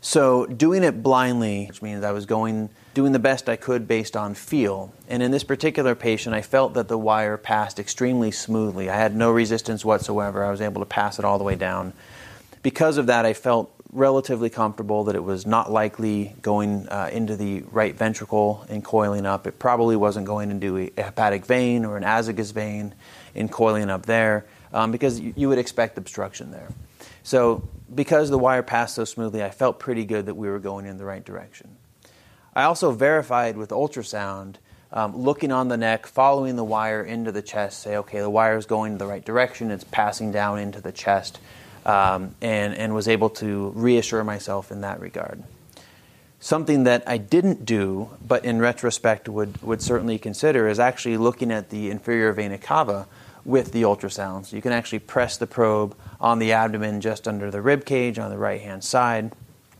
So 0.00 0.46
doing 0.46 0.82
it 0.82 1.02
blindly, 1.02 1.66
which 1.66 1.82
means 1.82 2.04
I 2.04 2.12
was 2.12 2.26
going 2.26 2.70
doing 2.94 3.12
the 3.12 3.18
best 3.18 3.48
I 3.48 3.56
could 3.56 3.86
based 3.86 4.16
on 4.16 4.34
feel. 4.34 4.92
And 5.08 5.22
in 5.22 5.30
this 5.30 5.44
particular 5.44 5.94
patient, 5.94 6.34
I 6.34 6.42
felt 6.42 6.74
that 6.74 6.88
the 6.88 6.98
wire 6.98 7.36
passed 7.36 7.78
extremely 7.78 8.30
smoothly. 8.30 8.90
I 8.90 8.96
had 8.96 9.14
no 9.14 9.30
resistance 9.30 9.84
whatsoever. 9.84 10.44
I 10.44 10.50
was 10.50 10.60
able 10.60 10.80
to 10.80 10.86
pass 10.86 11.18
it 11.18 11.24
all 11.24 11.38
the 11.38 11.44
way 11.44 11.54
down. 11.54 11.92
Because 12.62 12.98
of 12.98 13.06
that, 13.06 13.24
I 13.24 13.32
felt 13.32 13.72
relatively 13.92 14.50
comfortable 14.50 15.04
that 15.04 15.16
it 15.16 15.22
was 15.22 15.46
not 15.46 15.70
likely 15.70 16.34
going 16.42 16.88
uh, 16.88 17.10
into 17.12 17.36
the 17.36 17.62
right 17.70 17.94
ventricle 17.94 18.64
and 18.68 18.84
coiling 18.84 19.26
up. 19.26 19.46
It 19.46 19.58
probably 19.58 19.96
wasn't 19.96 20.26
going 20.26 20.50
into 20.50 20.78
a 20.78 20.90
hepatic 20.96 21.44
vein 21.44 21.84
or 21.84 21.96
an 21.96 22.04
azygos 22.04 22.52
vein 22.52 22.94
and 23.34 23.50
coiling 23.50 23.90
up 23.90 24.06
there 24.06 24.46
um, 24.72 24.92
because 24.92 25.20
you 25.20 25.48
would 25.48 25.58
expect 25.58 25.98
obstruction 25.98 26.50
there. 26.50 26.68
So, 27.22 27.68
because 27.94 28.30
the 28.30 28.38
wire 28.38 28.62
passed 28.62 28.94
so 28.94 29.04
smoothly, 29.04 29.42
I 29.42 29.50
felt 29.50 29.78
pretty 29.78 30.04
good 30.04 30.26
that 30.26 30.34
we 30.34 30.48
were 30.48 30.58
going 30.58 30.86
in 30.86 30.96
the 30.96 31.04
right 31.04 31.24
direction. 31.24 31.76
I 32.54 32.64
also 32.64 32.90
verified 32.92 33.56
with 33.56 33.70
ultrasound, 33.70 34.56
um, 34.92 35.16
looking 35.16 35.52
on 35.52 35.68
the 35.68 35.76
neck, 35.76 36.06
following 36.06 36.56
the 36.56 36.64
wire 36.64 37.02
into 37.02 37.30
the 37.30 37.42
chest, 37.42 37.80
say, 37.80 37.96
okay, 37.96 38.20
the 38.20 38.30
wire 38.30 38.56
is 38.56 38.66
going 38.66 38.92
in 38.92 38.98
the 38.98 39.06
right 39.06 39.24
direction, 39.24 39.70
it's 39.70 39.84
passing 39.84 40.32
down 40.32 40.58
into 40.58 40.80
the 40.80 40.92
chest, 40.92 41.38
um, 41.86 42.34
and, 42.40 42.74
and 42.74 42.94
was 42.94 43.06
able 43.06 43.30
to 43.30 43.72
reassure 43.76 44.24
myself 44.24 44.72
in 44.72 44.80
that 44.80 45.00
regard. 45.00 45.42
Something 46.40 46.84
that 46.84 47.04
I 47.06 47.18
didn't 47.18 47.64
do, 47.64 48.10
but 48.26 48.44
in 48.44 48.60
retrospect 48.60 49.28
would, 49.28 49.62
would 49.62 49.82
certainly 49.82 50.18
consider, 50.18 50.68
is 50.68 50.80
actually 50.80 51.18
looking 51.18 51.52
at 51.52 51.70
the 51.70 51.90
inferior 51.90 52.32
vena 52.32 52.58
cava 52.58 53.06
with 53.50 53.72
the 53.72 53.82
ultrasound. 53.82 54.46
So 54.46 54.56
you 54.56 54.62
can 54.62 54.72
actually 54.72 55.00
press 55.00 55.36
the 55.36 55.46
probe 55.46 55.96
on 56.20 56.38
the 56.38 56.52
abdomen 56.52 57.00
just 57.00 57.26
under 57.26 57.50
the 57.50 57.60
rib 57.60 57.84
cage 57.84 58.18
on 58.18 58.30
the 58.30 58.38
right 58.38 58.60
hand 58.60 58.84
side, 58.84 59.32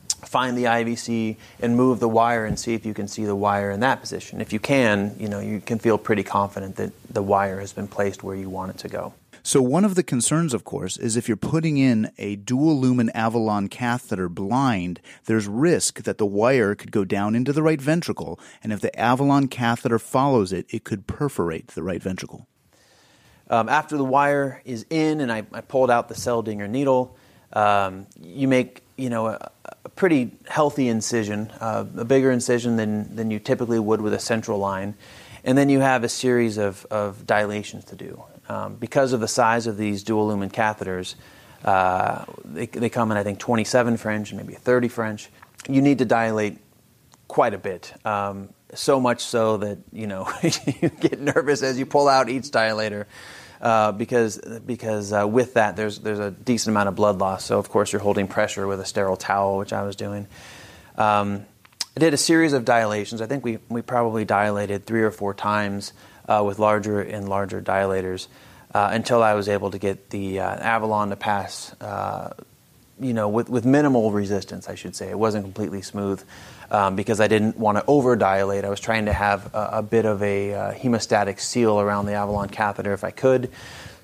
find 0.07 0.57
the 0.57 0.65
IVC, 0.65 1.37
and 1.61 1.75
move 1.75 1.99
the 1.99 2.09
wire 2.09 2.45
and 2.45 2.59
see 2.59 2.73
if 2.73 2.85
you 2.85 2.93
can 2.93 3.07
see 3.07 3.25
the 3.25 3.35
wire 3.35 3.71
in 3.71 3.79
that 3.79 4.01
position. 4.01 4.41
If 4.41 4.53
you 4.53 4.59
can, 4.59 5.15
you 5.17 5.27
know, 5.27 5.39
you 5.39 5.61
can 5.61 5.79
feel 5.79 5.97
pretty 5.97 6.23
confident 6.23 6.75
that 6.75 6.91
the 7.09 7.23
wire 7.23 7.59
has 7.59 7.73
been 7.73 7.87
placed 7.87 8.23
where 8.23 8.35
you 8.35 8.49
want 8.49 8.71
it 8.71 8.77
to 8.79 8.89
go. 8.89 9.13
So, 9.43 9.59
one 9.59 9.85
of 9.85 9.95
the 9.95 10.03
concerns, 10.03 10.53
of 10.53 10.63
course, 10.63 10.97
is 10.97 11.17
if 11.17 11.27
you're 11.27 11.35
putting 11.35 11.77
in 11.77 12.11
a 12.19 12.35
dual 12.35 12.79
lumen 12.79 13.09
Avalon 13.15 13.69
catheter 13.69 14.29
blind, 14.29 15.01
there's 15.25 15.47
risk 15.47 16.03
that 16.03 16.19
the 16.19 16.27
wire 16.27 16.75
could 16.75 16.91
go 16.91 17.03
down 17.03 17.33
into 17.33 17.51
the 17.51 17.63
right 17.63 17.81
ventricle, 17.81 18.39
and 18.63 18.71
if 18.71 18.81
the 18.81 18.95
Avalon 18.99 19.47
catheter 19.47 19.97
follows 19.97 20.53
it, 20.53 20.67
it 20.69 20.83
could 20.83 21.07
perforate 21.07 21.69
the 21.69 21.81
right 21.81 22.03
ventricle. 22.03 22.47
Um, 23.51 23.67
after 23.67 23.97
the 23.97 24.05
wire 24.05 24.61
is 24.63 24.85
in 24.89 25.19
and 25.19 25.31
I, 25.31 25.43
I 25.51 25.59
pulled 25.59 25.91
out 25.91 26.07
the 26.07 26.15
Seldinger 26.15 26.69
needle, 26.69 27.17
um, 27.51 28.07
you 28.21 28.47
make 28.47 28.81
you 28.95 29.09
know 29.09 29.27
a, 29.27 29.51
a 29.83 29.89
pretty 29.89 30.31
healthy 30.47 30.87
incision, 30.87 31.51
uh, 31.59 31.83
a 31.97 32.05
bigger 32.05 32.31
incision 32.31 32.77
than, 32.77 33.13
than 33.13 33.29
you 33.29 33.39
typically 33.39 33.77
would 33.77 33.99
with 33.99 34.13
a 34.13 34.19
central 34.19 34.57
line, 34.57 34.95
and 35.43 35.57
then 35.57 35.67
you 35.67 35.81
have 35.81 36.05
a 36.05 36.09
series 36.09 36.57
of, 36.57 36.85
of 36.89 37.27
dilations 37.27 37.83
to 37.85 37.95
do. 37.95 38.23
Um, 38.47 38.75
because 38.75 39.11
of 39.11 39.19
the 39.19 39.27
size 39.27 39.67
of 39.67 39.75
these 39.75 40.03
dual 40.03 40.27
lumen 40.27 40.49
catheters, 40.49 41.15
uh, 41.65 42.23
they, 42.45 42.67
they 42.67 42.89
come 42.89 43.11
in 43.11 43.17
I 43.17 43.23
think 43.23 43.39
27 43.39 43.97
French 43.97 44.31
and 44.31 44.39
maybe 44.39 44.53
30 44.53 44.87
French. 44.87 45.29
You 45.67 45.81
need 45.81 45.97
to 45.97 46.05
dilate 46.05 46.57
quite 47.27 47.53
a 47.53 47.57
bit. 47.57 47.93
Um, 48.05 48.49
so 48.73 48.99
much 49.01 49.21
so 49.21 49.57
that 49.57 49.79
you 49.91 50.07
know 50.07 50.31
you 50.43 50.89
get 50.89 51.19
nervous 51.19 51.61
as 51.61 51.77
you 51.77 51.85
pull 51.85 52.07
out 52.07 52.29
each 52.29 52.45
dilator. 52.45 53.05
Uh, 53.61 53.91
because 53.91 54.39
because 54.65 55.13
uh, 55.13 55.27
with 55.27 55.53
that 55.53 55.75
there's 55.75 55.99
there's 55.99 56.17
a 56.17 56.31
decent 56.31 56.73
amount 56.73 56.89
of 56.89 56.95
blood 56.95 57.19
loss. 57.19 57.45
So 57.45 57.59
of 57.59 57.69
course 57.69 57.93
you're 57.93 58.01
holding 58.01 58.27
pressure 58.27 58.65
with 58.65 58.79
a 58.79 58.85
sterile 58.85 59.17
towel, 59.17 59.59
which 59.59 59.71
I 59.71 59.83
was 59.83 59.95
doing. 59.95 60.25
Um, 60.97 61.45
I 61.95 61.99
did 61.99 62.15
a 62.15 62.17
series 62.17 62.53
of 62.53 62.65
dilations. 62.65 63.21
I 63.21 63.27
think 63.27 63.43
we 63.43 63.59
we 63.69 63.83
probably 63.83 64.25
dilated 64.25 64.87
three 64.87 65.03
or 65.03 65.11
four 65.11 65.35
times 65.35 65.93
uh, 66.27 66.43
with 66.43 66.57
larger 66.57 67.01
and 67.01 67.29
larger 67.29 67.61
dilators 67.61 68.27
uh, 68.73 68.89
until 68.91 69.21
I 69.21 69.35
was 69.35 69.47
able 69.47 69.69
to 69.71 69.77
get 69.77 70.09
the 70.09 70.39
uh, 70.39 70.55
Avalon 70.55 71.09
to 71.09 71.15
pass. 71.15 71.73
Uh, 71.79 72.33
you 72.99 73.13
know, 73.13 73.29
with, 73.29 73.49
with 73.49 73.65
minimal 73.65 74.11
resistance, 74.11 74.69
I 74.69 74.75
should 74.75 74.95
say. 74.95 75.09
It 75.09 75.17
wasn't 75.17 75.43
completely 75.43 75.81
smooth 75.81 76.23
um, 76.71 76.95
because 76.95 77.19
I 77.19 77.27
didn't 77.27 77.57
want 77.57 77.77
to 77.77 77.83
over 77.85 78.15
dilate. 78.15 78.65
I 78.65 78.69
was 78.69 78.79
trying 78.79 79.05
to 79.05 79.13
have 79.13 79.53
a, 79.53 79.69
a 79.73 79.83
bit 79.83 80.05
of 80.05 80.23
a 80.23 80.53
uh, 80.53 80.73
hemostatic 80.73 81.39
seal 81.39 81.79
around 81.79 82.05
the 82.07 82.13
Avalon 82.13 82.49
catheter 82.49 82.93
if 82.93 83.03
I 83.03 83.11
could. 83.11 83.51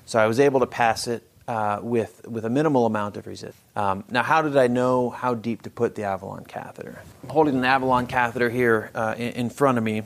So 0.06 0.18
I 0.18 0.26
was 0.26 0.38
able 0.38 0.60
to 0.60 0.66
pass 0.66 1.06
it 1.06 1.22
uh, 1.48 1.80
with, 1.82 2.26
with 2.28 2.44
a 2.44 2.50
minimal 2.50 2.84
amount 2.84 3.16
of 3.16 3.26
resistance. 3.26 3.56
Um, 3.74 4.04
now, 4.10 4.22
how 4.22 4.42
did 4.42 4.56
I 4.56 4.66
know 4.66 5.08
how 5.08 5.34
deep 5.34 5.62
to 5.62 5.70
put 5.70 5.94
the 5.94 6.04
Avalon 6.04 6.44
catheter? 6.44 7.00
I'm 7.22 7.30
holding 7.30 7.56
an 7.56 7.64
Avalon 7.64 8.06
catheter 8.06 8.50
here 8.50 8.90
uh, 8.94 9.14
in, 9.16 9.32
in, 9.32 9.50
front 9.50 9.78
of 9.78 9.84
me. 9.84 10.02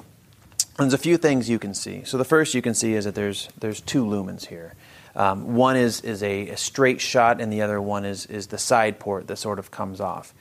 There's 0.79 0.95
a 0.95 0.99
few 0.99 1.17
things 1.17 1.51
you 1.51 1.59
can 1.59 1.75
see. 1.75 2.05
So 2.05 2.17
the 2.17 2.25
first 2.25 2.55
you 2.55 2.63
can 2.63 2.75
see 2.75 2.95
is 2.95 3.07
that 3.07 3.17
there's, 3.17 3.49
there's 3.59 3.81
two 3.81 4.05
lumens 4.05 4.47
here. 4.47 4.75
Um, 5.17 5.55
one 5.55 5.77
is, 5.77 6.01
is 6.03 6.23
a, 6.23 6.51
a, 6.51 6.57
straight 6.57 7.01
shot, 7.01 7.41
and 7.41 7.53
the 7.53 7.63
other 7.63 7.83
one 7.83 8.05
is, 8.05 8.25
is 8.27 8.47
the 8.47 8.57
side 8.57 8.99
port 8.99 9.27
that 9.27 9.37
sort 9.37 9.59
of 9.59 9.71
comes 9.71 10.01
off. 10.01 10.33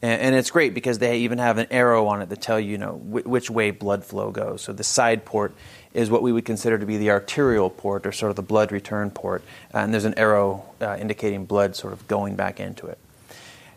And, 0.00 0.20
and, 0.20 0.34
it's 0.36 0.50
great 0.50 0.74
because 0.74 0.98
they 0.98 1.18
even 1.18 1.38
have 1.38 1.58
an 1.58 1.66
arrow 1.70 2.06
on 2.06 2.22
it 2.22 2.30
to 2.30 2.36
tell 2.36 2.60
you, 2.60 2.72
you 2.72 2.78
know, 2.78 2.92
which 2.94 3.50
way 3.50 3.72
blood 3.72 4.04
flow 4.04 4.30
goes. 4.30 4.62
So 4.62 4.72
the 4.72 4.84
side 4.84 5.24
port 5.24 5.54
is 5.92 6.08
what 6.08 6.22
we 6.22 6.32
would 6.32 6.44
consider 6.44 6.78
to 6.78 6.86
be 6.86 6.98
the 6.98 7.10
arterial 7.10 7.68
port 7.68 8.06
or 8.06 8.12
sort 8.12 8.30
of 8.30 8.36
the 8.36 8.42
blood 8.42 8.70
return 8.70 9.10
port. 9.10 9.42
And 9.72 9.92
there's 9.92 10.04
an 10.04 10.14
arrow 10.14 10.64
uh, 10.80 10.96
indicating 11.00 11.46
blood 11.46 11.74
sort 11.74 11.92
of 11.92 12.06
going 12.06 12.36
back 12.36 12.60
into 12.60 12.86
it. 12.86 12.98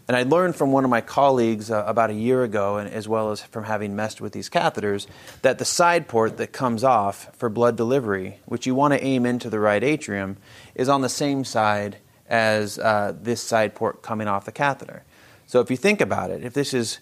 And 0.08 0.18
I 0.18 0.24
learned 0.24 0.56
from 0.58 0.72
one 0.72 0.84
of 0.84 0.90
my 0.90 1.02
colleagues 1.02 1.72
uh, 1.72 1.86
about 1.88 2.10
a 2.10 2.14
year 2.14 2.44
ago, 2.44 2.78
and 2.78 2.90
as 2.90 3.08
well 3.08 3.32
as 3.32 3.42
from 3.42 3.64
having 3.64 3.96
messed 3.96 4.20
with 4.20 4.34
these 4.34 4.50
catheters, 4.50 5.08
that 5.42 5.58
the 5.58 5.64
side 5.64 6.08
port 6.08 6.38
that 6.38 6.52
comes 6.52 6.84
off 6.84 7.34
for 7.38 7.50
blood 7.50 7.78
delivery, 7.78 8.40
which 8.46 8.68
you 8.68 8.76
want 8.76 8.94
to 8.94 9.02
aim 9.04 9.26
into 9.26 9.50
the 9.50 9.60
right 9.60 9.84
atrium, 9.84 10.38
is 10.76 10.90
on 10.90 11.02
the 11.02 11.10
same 11.10 11.46
side 11.46 11.98
as 12.28 12.78
uh, 12.78 13.14
this 13.22 13.42
side 13.42 13.74
port 13.74 14.02
coming 14.02 14.28
off 14.28 14.44
the 14.46 14.52
catheter. 14.52 15.04
So 15.52 15.60
if 15.60 15.70
you 15.70 15.76
think 15.76 16.00
about 16.00 16.32
it, 16.32 16.46
if 16.46 16.54
this 16.54 16.74
is 16.74 17.00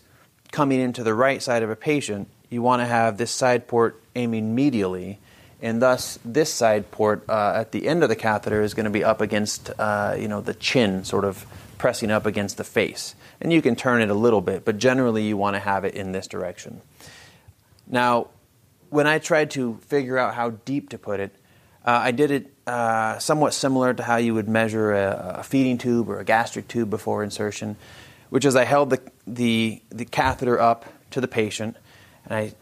coming 0.51 0.79
into 0.79 1.03
the 1.03 1.13
right 1.13 1.39
side 1.39 1.61
of 1.61 1.69
a 1.69 1.75
patient, 1.75 2.27
you 2.49 2.63
want 2.63 2.81
to 2.81 2.87
have 2.87 3.19
this 3.19 3.29
side 3.29 3.67
port 3.67 4.01
aiming 4.15 4.55
medially, 4.55 5.17
and 5.61 5.79
thus 5.79 6.17
this 6.25 6.51
side 6.51 6.89
port 6.89 7.23
uh, 7.29 7.53
at 7.55 7.73
the 7.73 7.87
end 7.87 8.01
of 8.01 8.09
the 8.09 8.15
catheter 8.15 8.63
is 8.63 8.73
going 8.73 8.85
to 8.85 8.89
be 8.89 9.03
up 9.03 9.21
against 9.21 9.69
uh, 9.77 10.15
you 10.17 10.27
know 10.27 10.41
the 10.41 10.55
chin, 10.55 11.03
sort 11.03 11.25
of 11.25 11.45
pressing 11.77 12.09
up 12.09 12.25
against 12.25 12.57
the 12.57 12.63
face. 12.63 13.13
And 13.39 13.53
you 13.53 13.61
can 13.61 13.75
turn 13.75 14.01
it 14.01 14.09
a 14.09 14.15
little 14.15 14.41
bit, 14.41 14.65
but 14.65 14.79
generally 14.79 15.27
you 15.27 15.37
want 15.37 15.55
to 15.55 15.59
have 15.59 15.85
it 15.85 15.93
in 15.93 16.11
this 16.11 16.25
direction. 16.25 16.81
Now, 17.85 18.29
when 18.89 19.05
I 19.05 19.19
tried 19.19 19.51
to 19.51 19.77
figure 19.85 20.17
out 20.17 20.33
how 20.33 20.49
deep 20.65 20.89
to 20.89 20.97
put 20.97 21.19
it, 21.19 21.35
uh, 21.85 21.99
I 22.01 22.09
did 22.09 22.31
it 22.31 22.51
uh, 22.65 23.19
somewhat 23.19 23.53
similar 23.53 23.93
to 23.93 24.01
how 24.01 24.15
you 24.15 24.33
would 24.33 24.49
measure 24.49 24.91
a, 24.91 25.35
a 25.37 25.43
feeding 25.43 25.77
tube 25.77 26.09
or 26.09 26.17
a 26.17 26.25
gastric 26.25 26.67
tube 26.67 26.89
before 26.89 27.23
insertion 27.23 27.77
which 28.29 28.45
is 28.45 28.55
I 28.55 28.63
held 28.63 28.89
the, 28.89 29.01
the, 29.27 29.81
the 29.89 30.05
catheter 30.05 30.59
up 30.59 30.85
to 31.11 31.21
the 31.21 31.27
patient 31.27 31.75
and 32.25 32.33
I 32.33 32.53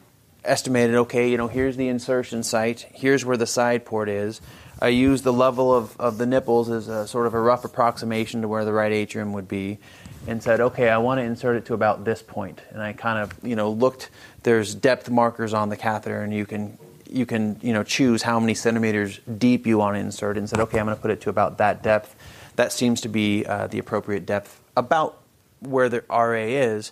estimated, 0.44 0.96
okay, 0.96 1.30
you 1.30 1.38
know, 1.38 1.48
here's 1.48 1.78
the 1.78 1.88
insertion 1.88 2.44
site, 2.44 2.88
here's 2.94 3.26
where 3.26 3.38
the 3.38 3.48
side 3.48 3.86
port 3.86 4.10
is. 4.10 4.42
I 4.82 4.90
used 4.90 5.24
the 5.24 5.34
level 5.34 5.74
of, 5.74 6.00
of 6.00 6.18
the 6.18 6.26
nipples 6.26 6.70
as 6.70 6.88
a 6.88 7.08
sort 7.08 7.28
of 7.28 7.34
a 7.34 7.40
rough 7.40 7.66
approximation 7.66 8.42
to 8.42 8.48
where 8.48 8.64
the 8.64 8.74
right 8.74 8.92
atrium 8.92 9.34
would 9.34 9.48
be 9.48 9.80
and 10.28 10.42
said, 10.42 10.60
okay, 10.60 10.90
I 10.90 10.98
want 11.00 11.20
to 11.20 11.24
insert 11.24 11.56
it 11.56 11.66
to 11.66 11.74
about 11.74 12.06
this 12.06 12.22
point. 12.22 12.62
And 12.70 12.82
I 12.82 12.94
kind 12.94 13.20
of, 13.20 13.34
you 13.44 13.56
know, 13.56 13.72
looked, 13.72 14.10
there's 14.44 14.76
depth 14.76 15.10
markers 15.10 15.54
on 15.54 15.70
the 15.70 15.78
catheter 15.78 16.22
and 16.22 16.34
you 16.34 16.46
can, 16.46 16.78
you 17.10 17.26
can, 17.26 17.60
you 17.62 17.74
know, 17.74 17.84
choose 17.84 18.22
how 18.22 18.40
many 18.40 18.54
centimeters 18.54 19.20
deep 19.38 19.66
you 19.66 19.78
want 19.78 19.96
to 19.96 20.00
insert 20.00 20.38
and 20.38 20.50
said, 20.50 20.60
okay, 20.60 20.80
I'm 20.80 20.86
going 20.86 20.96
to 20.96 21.02
put 21.02 21.12
it 21.12 21.22
to 21.22 21.30
about 21.30 21.58
that 21.58 21.82
depth. 21.82 22.16
That 22.56 22.72
seems 22.72 23.02
to 23.02 23.10
be 23.10 23.46
uh, 23.46 23.68
the 23.68 23.80
appropriate 23.80 24.26
depth, 24.26 24.60
about 24.76 25.22
where 25.60 25.90
the 25.90 26.04
RA 26.10 26.34
is, 26.34 26.92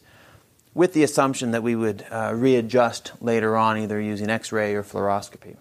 with 0.74 0.94
the 0.94 1.04
assumption 1.04 1.52
that 1.52 1.64
we 1.64 1.76
would 1.76 2.06
uh, 2.12 2.34
readjust 2.36 3.14
later 3.22 3.56
on, 3.56 3.78
either 3.78 4.00
using 4.00 4.30
x 4.30 4.52
ray 4.52 4.76
or 4.76 4.84
fluoroscopy. 4.84 5.56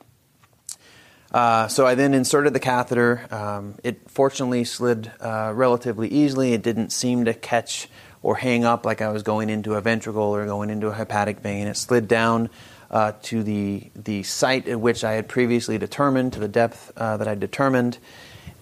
Uh, 1.30 1.66
so 1.66 1.84
I 1.84 1.96
then 1.96 2.14
inserted 2.14 2.52
the 2.52 2.60
catheter. 2.60 3.26
Um, 3.30 3.74
it 3.82 4.08
fortunately 4.08 4.62
slid 4.62 5.10
uh, 5.20 5.52
relatively 5.54 6.08
easily. 6.08 6.52
It 6.52 6.62
didn't 6.62 6.90
seem 6.90 7.24
to 7.24 7.34
catch 7.34 7.88
or 8.22 8.36
hang 8.36 8.64
up 8.64 8.86
like 8.86 9.02
I 9.02 9.08
was 9.08 9.24
going 9.24 9.50
into 9.50 9.74
a 9.74 9.80
ventricle 9.80 10.22
or 10.22 10.46
going 10.46 10.70
into 10.70 10.86
a 10.86 10.94
hepatic 10.94 11.40
vein. 11.40 11.66
It 11.66 11.76
slid 11.76 12.06
down 12.06 12.50
uh, 12.88 13.12
to 13.22 13.42
the, 13.42 13.90
the 13.96 14.22
site 14.22 14.68
at 14.68 14.80
which 14.80 15.02
I 15.02 15.14
had 15.14 15.28
previously 15.28 15.76
determined, 15.76 16.34
to 16.34 16.38
the 16.38 16.48
depth 16.48 16.92
uh, 16.96 17.16
that 17.16 17.26
I 17.26 17.34
determined. 17.34 17.98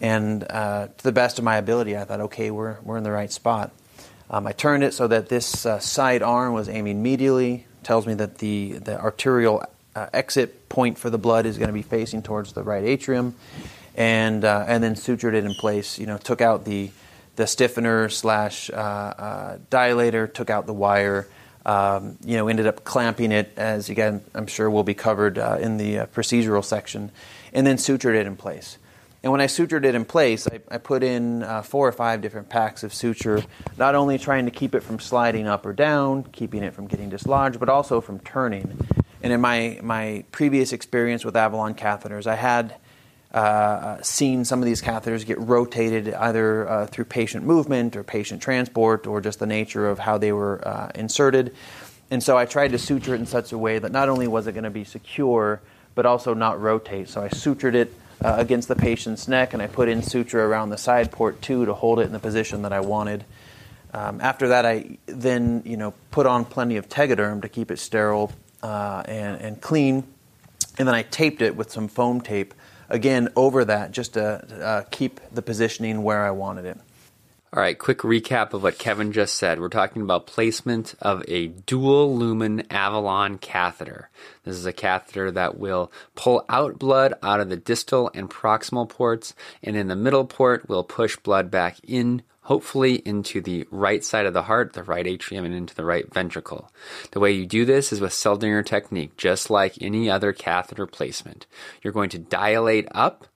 And 0.00 0.44
uh, 0.49 0.88
to 0.96 1.04
the 1.04 1.12
best 1.12 1.38
of 1.38 1.44
my 1.44 1.56
ability, 1.56 1.96
I 1.96 2.04
thought, 2.04 2.20
okay, 2.22 2.50
we're, 2.50 2.80
we're 2.80 2.96
in 2.96 3.04
the 3.04 3.12
right 3.12 3.30
spot. 3.30 3.70
Um, 4.33 4.47
I 4.47 4.53
turned 4.53 4.83
it 4.83 4.95
so 4.95 5.07
that 5.09 5.29
this 5.29 5.67
uh, 5.67 5.79
side 5.79 6.23
arm 6.23 6.55
was 6.55 6.69
aiming 6.71 7.05
medially. 7.05 7.65
Tells 7.83 8.07
me 8.07 8.15
that 8.15 8.39
the, 8.39 8.79
the 8.79 8.99
arterial 8.99 9.62
uh, 9.95 10.07
exit 10.15 10.71
point 10.71 10.99
for 10.99 11.11
the 11.11 11.19
blood 11.19 11.45
is 11.45 11.59
going 11.59 11.69
to 11.69 11.75
be 11.75 11.83
facing 11.83 12.23
towards 12.23 12.55
the 12.55 12.62
right 12.62 12.83
atrium, 12.83 13.35
and 13.95 14.43
uh, 14.43 14.65
and 14.67 14.83
then 14.83 14.95
sutured 14.95 15.35
it 15.35 15.45
in 15.45 15.53
place. 15.55 15.99
You 15.99 16.07
know, 16.07 16.17
took 16.17 16.41
out 16.41 16.65
the 16.65 16.91
the 17.37 17.47
stiffener 17.47 18.09
slash 18.09 18.71
uh, 18.71 18.75
uh, 18.75 19.59
dilator, 19.71 20.33
took 20.33 20.49
out 20.49 20.67
the 20.67 20.73
wire. 20.73 21.29
Um, 21.65 22.19
you 22.25 22.37
know, 22.37 22.49
ended 22.49 22.67
up 22.67 22.83
clamping 22.83 23.31
it 23.31 23.53
as 23.57 23.91
again 23.91 24.23
I'm 24.35 24.47
sure 24.47 24.71
will 24.71 24.83
be 24.83 24.95
covered 24.95 25.39
uh, 25.39 25.59
in 25.61 25.77
the 25.77 25.97
procedural 26.15 26.65
section, 26.65 27.11
and 27.53 27.67
then 27.67 27.77
sutured 27.77 28.15
it 28.15 28.27
in 28.27 28.37
place. 28.37 28.79
And 29.23 29.31
when 29.31 29.41
I 29.41 29.47
sutured 29.47 29.85
it 29.85 29.95
in 29.95 30.05
place, 30.05 30.49
I, 30.49 30.61
I 30.69 30.79
put 30.79 31.05
in 31.05 31.45
uh, 31.45 31.62
four 31.62 31.87
or 31.87 31.93
five 31.93 32.21
different 32.21 32.49
packs 32.49 32.83
of 32.83 32.93
suture, 32.93 33.43
not 33.79 33.95
only 33.95 34.19
trying 34.19 34.47
to 34.47 34.50
keep 34.50 34.75
it 34.75 34.83
from 34.83 34.99
sliding 34.99 35.47
up 35.47 35.64
or 35.64 35.73
down, 35.73 36.25
keeping 36.25 36.64
it 36.64 36.75
from 36.75 36.88
getting 36.88 37.09
dislodged, 37.09 37.61
but 37.61 37.69
also 37.69 38.00
from 38.00 38.19
turning. 38.21 38.76
And 39.23 39.33
in 39.33 39.41
my, 39.41 39.79
my 39.83 40.25
previous 40.33 40.73
experience 40.73 41.25
with 41.25 41.37
Avalon 41.37 41.75
catheters, 41.75 42.26
I 42.26 42.35
had 42.35 42.75
uh, 43.33 44.02
seen 44.02 44.45
some 44.45 44.59
of 44.59 44.67
these 44.67 44.83
catheters 44.83 45.25
get 45.25 45.38
rotated 45.38 46.12
either 46.14 46.69
uh, 46.69 46.87
through 46.87 47.05
patient 47.05 47.47
movement 47.47 47.95
or 47.95 48.02
patient 48.02 48.43
transport 48.43 49.07
or 49.07 49.21
just 49.21 49.38
the 49.38 49.47
nature 49.47 49.88
of 49.88 50.00
how 50.00 50.19
they 50.19 50.33
were 50.33 50.67
uh, 50.67 50.91
inserted. 50.97 51.55
And 52.11 52.23
so 52.23 52.37
I 52.37 52.45
tried 52.45 52.73
to 52.73 52.79
suture 52.79 53.14
it 53.14 53.21
in 53.21 53.26
such 53.26 53.52
a 53.52 53.59
way 53.59 53.79
that 53.79 53.93
not 53.93 54.09
only 54.09 54.26
was 54.26 54.49
it 54.49 54.52
going 54.52 54.64
to 54.64 54.71
be 54.71 54.85
secure, 54.85 55.62
but 55.95 56.05
also 56.05 56.35
not 56.35 56.61
rotate. 56.61 57.09
So 57.09 57.23
I 57.23 57.29
sutured 57.29 57.75
it 57.75 57.95
uh, 58.23 58.37
against 58.38 58.69
the 58.69 58.76
patient's 58.76 59.29
neck, 59.29 59.52
and 59.52 59.62
I 59.62 59.67
put 59.67 59.88
in 59.88 60.02
suture 60.02 60.45
around 60.45 60.71
the 60.71 60.79
side 60.79 61.11
port 61.11 61.43
too 61.43 61.67
to 61.67 61.75
hold 61.75 61.99
it 61.99 62.02
in 62.02 62.12
the 62.12 62.19
position 62.19 62.62
that 62.62 62.73
I 62.73 62.81
wanted. 62.81 63.25
Um, 63.93 64.21
after 64.21 64.49
that, 64.49 64.64
I 64.64 64.99
then 65.07 65.62
you 65.64 65.76
know 65.76 65.95
put 66.11 66.26
on 66.26 66.45
plenty 66.45 66.76
of 66.76 66.88
tegaderm 66.88 67.43
to 67.43 67.49
keep 67.49 67.71
it 67.71 67.79
sterile 67.79 68.33
uh, 68.62 69.02
and, 69.07 69.41
and 69.41 69.61
clean, 69.61 70.05
and 70.79 70.88
then 70.88 70.95
I 70.95 71.02
taped 71.02 71.43
it 71.43 71.57
with 71.57 71.71
some 71.71 71.88
foam 71.88 72.21
tape 72.21 72.55
again 72.88 73.29
over 73.37 73.64
that 73.64 73.91
just 73.91 74.14
to 74.14 74.23
uh, 74.64 74.83
keep 74.91 75.21
the 75.33 75.43
positioning 75.43 76.02
where 76.02 76.25
I 76.25 76.31
wanted 76.31 76.64
it. 76.67 76.79
All 77.54 77.62
right, 77.62 77.78
quick 77.78 77.99
recap 77.99 78.54
of 78.54 78.62
what 78.62 78.78
Kevin 78.78 79.12
just 79.12 79.35
said. 79.35 79.61
We're 79.61 79.68
talking 79.68 80.00
about 80.00 80.26
placement 80.26 80.94
of 81.02 81.23
a 81.28 81.49
dual 81.49 82.16
lumen 82.16 82.62
Avalon 82.71 83.37
catheter. 83.37 84.09
This 84.44 84.56
is 84.56 84.64
a 84.64 84.73
catheter 84.73 85.30
that 85.32 85.59
will 85.59 85.92
pull 86.14 86.47
out 86.49 86.78
blood 86.78 87.12
out 87.23 87.40
of 87.40 87.50
the 87.50 87.59
distal 87.59 88.11
and 88.14 88.30
proximal 88.30 88.88
ports, 88.88 89.35
and 89.62 89.76
in 89.76 89.88
the 89.88 89.97
middle 89.97 90.25
port 90.25 90.66
will 90.66 90.82
push 90.82 91.18
blood 91.18 91.50
back 91.50 91.76
in, 91.85 92.23
hopefully 92.40 93.02
into 93.04 93.42
the 93.42 93.68
right 93.71 94.02
side 94.02 94.25
of 94.25 94.32
the 94.32 94.44
heart, 94.44 94.73
the 94.73 94.82
right 94.82 95.06
atrium, 95.06 95.44
and 95.44 95.54
into 95.54 95.75
the 95.75 95.85
right 95.85 96.11
ventricle. 96.11 96.71
The 97.11 97.21
way 97.21 97.32
you 97.32 97.44
do 97.44 97.66
this 97.66 97.92
is 97.92 98.00
with 98.00 98.12
Seldinger 98.12 98.64
technique, 98.64 99.18
just 99.18 99.50
like 99.50 99.75
any 99.82 100.09
other 100.09 100.32
catheter 100.32 100.87
placement. 100.87 101.47
You're 101.82 101.92
going 101.92 102.09
to 102.11 102.18
dilate 102.18 102.88
up 102.92 103.26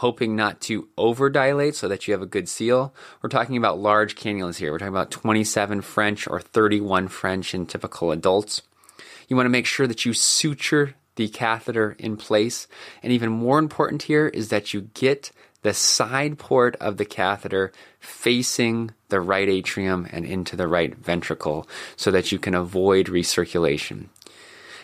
hoping 0.00 0.34
not 0.34 0.62
to 0.62 0.88
overdilate 0.96 1.74
so 1.74 1.86
that 1.86 2.08
you 2.08 2.12
have 2.12 2.22
a 2.22 2.26
good 2.26 2.48
seal. 2.48 2.94
We're 3.20 3.28
talking 3.28 3.58
about 3.58 3.78
large 3.78 4.16
cannulas 4.16 4.56
here. 4.56 4.72
We're 4.72 4.78
talking 4.78 4.94
about 4.94 5.10
27 5.10 5.82
French 5.82 6.26
or 6.26 6.40
31 6.40 7.08
French 7.08 7.54
in 7.54 7.66
typical 7.66 8.10
adults. 8.10 8.62
You 9.28 9.36
want 9.36 9.44
to 9.44 9.50
make 9.50 9.66
sure 9.66 9.86
that 9.86 10.06
you 10.06 10.14
suture 10.14 10.94
the 11.16 11.28
catheter 11.28 11.96
in 11.98 12.16
place. 12.16 12.66
And 13.02 13.12
even 13.12 13.28
more 13.28 13.58
important 13.58 14.04
here 14.04 14.28
is 14.28 14.48
that 14.48 14.72
you 14.72 14.88
get 14.94 15.32
the 15.60 15.74
side 15.74 16.38
port 16.38 16.76
of 16.76 16.96
the 16.96 17.04
catheter 17.04 17.70
facing 17.98 18.92
the 19.10 19.20
right 19.20 19.50
atrium 19.50 20.08
and 20.10 20.24
into 20.24 20.56
the 20.56 20.66
right 20.66 20.94
ventricle 20.94 21.68
so 21.96 22.10
that 22.10 22.32
you 22.32 22.38
can 22.38 22.54
avoid 22.54 23.08
recirculation. 23.08 24.06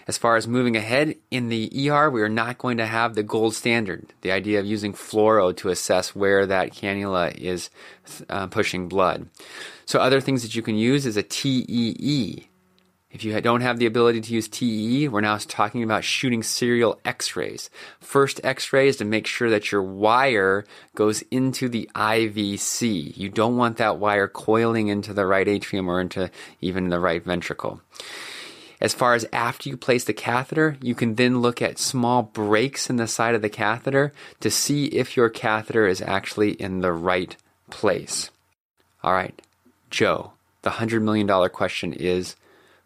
As 0.07 0.17
far 0.17 0.37
as 0.37 0.47
moving 0.47 0.77
ahead 0.77 1.17
in 1.33 1.49
the 1.49 1.91
ER, 1.91 2.09
we 2.09 2.23
are 2.23 2.29
not 2.29 2.59
going 2.59 2.77
to 2.77 2.87
have 2.87 3.15
the 3.15 3.25
gold 3.25 3.55
standard, 3.55 4.13
the 4.21 4.31
idea 4.31 4.61
of 4.61 4.67
using 4.67 4.93
fluoro 4.93 5.57
to 5.57 5.69
assess 5.69 6.15
where 6.15 6.47
that 6.47 6.73
cannula 6.73 7.37
is 7.37 7.71
uh, 8.31 8.47
pushing 8.47 8.89
blood. 8.89 9.29
So, 9.85 9.99
other 9.99 10.21
things 10.21 10.43
that 10.43 10.55
you 10.55 10.63
can 10.63 10.77
use 10.77 11.07
is 11.07 11.17
a 11.17 11.25
TEE. 11.25 12.49
If 13.11 13.25
you 13.25 13.41
don't 13.41 13.63
have 13.63 13.79
the 13.79 13.87
ability 13.87 14.21
to 14.21 14.33
use 14.33 14.47
TEE, 14.47 15.09
we're 15.09 15.23
now 15.23 15.39
talking 15.39 15.83
about 15.83 16.05
shooting 16.05 16.43
serial 16.43 17.01
x 17.05 17.35
rays. 17.35 17.71
First 17.99 18.41
x 18.45 18.73
ray 18.73 18.89
is 18.89 18.99
to 18.99 19.05
make 19.05 19.27
sure 19.27 19.51
that 19.51 19.73
your 19.73 19.83
wire 19.83 20.67
goes 20.95 21.23
into 21.31 21.69
the 21.69 21.91
IVC. 21.97 23.17
You 23.17 23.29
don't 23.29 23.57
want 23.57 23.79
that 23.79 23.99
wire 23.99 24.29
coiling 24.29 24.89
into 24.89 25.13
the 25.15 25.27
right 25.27 25.49
atrium 25.49 25.89
or 25.89 26.01
into 26.01 26.31
even 26.61 26.91
the 26.91 27.01
right 27.01 27.25
ventricle. 27.25 27.81
As 28.87 28.95
far 28.95 29.15
as 29.15 29.27
after 29.33 29.69
you 29.69 29.77
place 29.77 30.05
the 30.05 30.13
catheter, 30.13 30.77
you 30.81 30.95
can 30.95 31.17
then 31.17 31.41
look 31.41 31.61
at 31.61 31.77
small 31.77 32.23
breaks 32.23 32.89
in 32.89 32.99
the 32.99 33.09
side 33.09 33.35
of 33.35 33.43
the 33.43 33.49
catheter 33.49 34.13
to 34.39 34.49
see 34.49 34.85
if 34.85 35.17
your 35.17 35.29
catheter 35.29 35.89
is 35.89 36.01
actually 36.01 36.53
in 36.53 36.83
the 36.83 36.93
right 36.93 37.37
place. 37.69 38.31
All 39.03 39.13
right, 39.13 39.43
Joe, 39.91 40.35
the 40.63 40.71
$100 40.71 41.03
million 41.03 41.27
question 41.49 41.95
is 41.95 42.37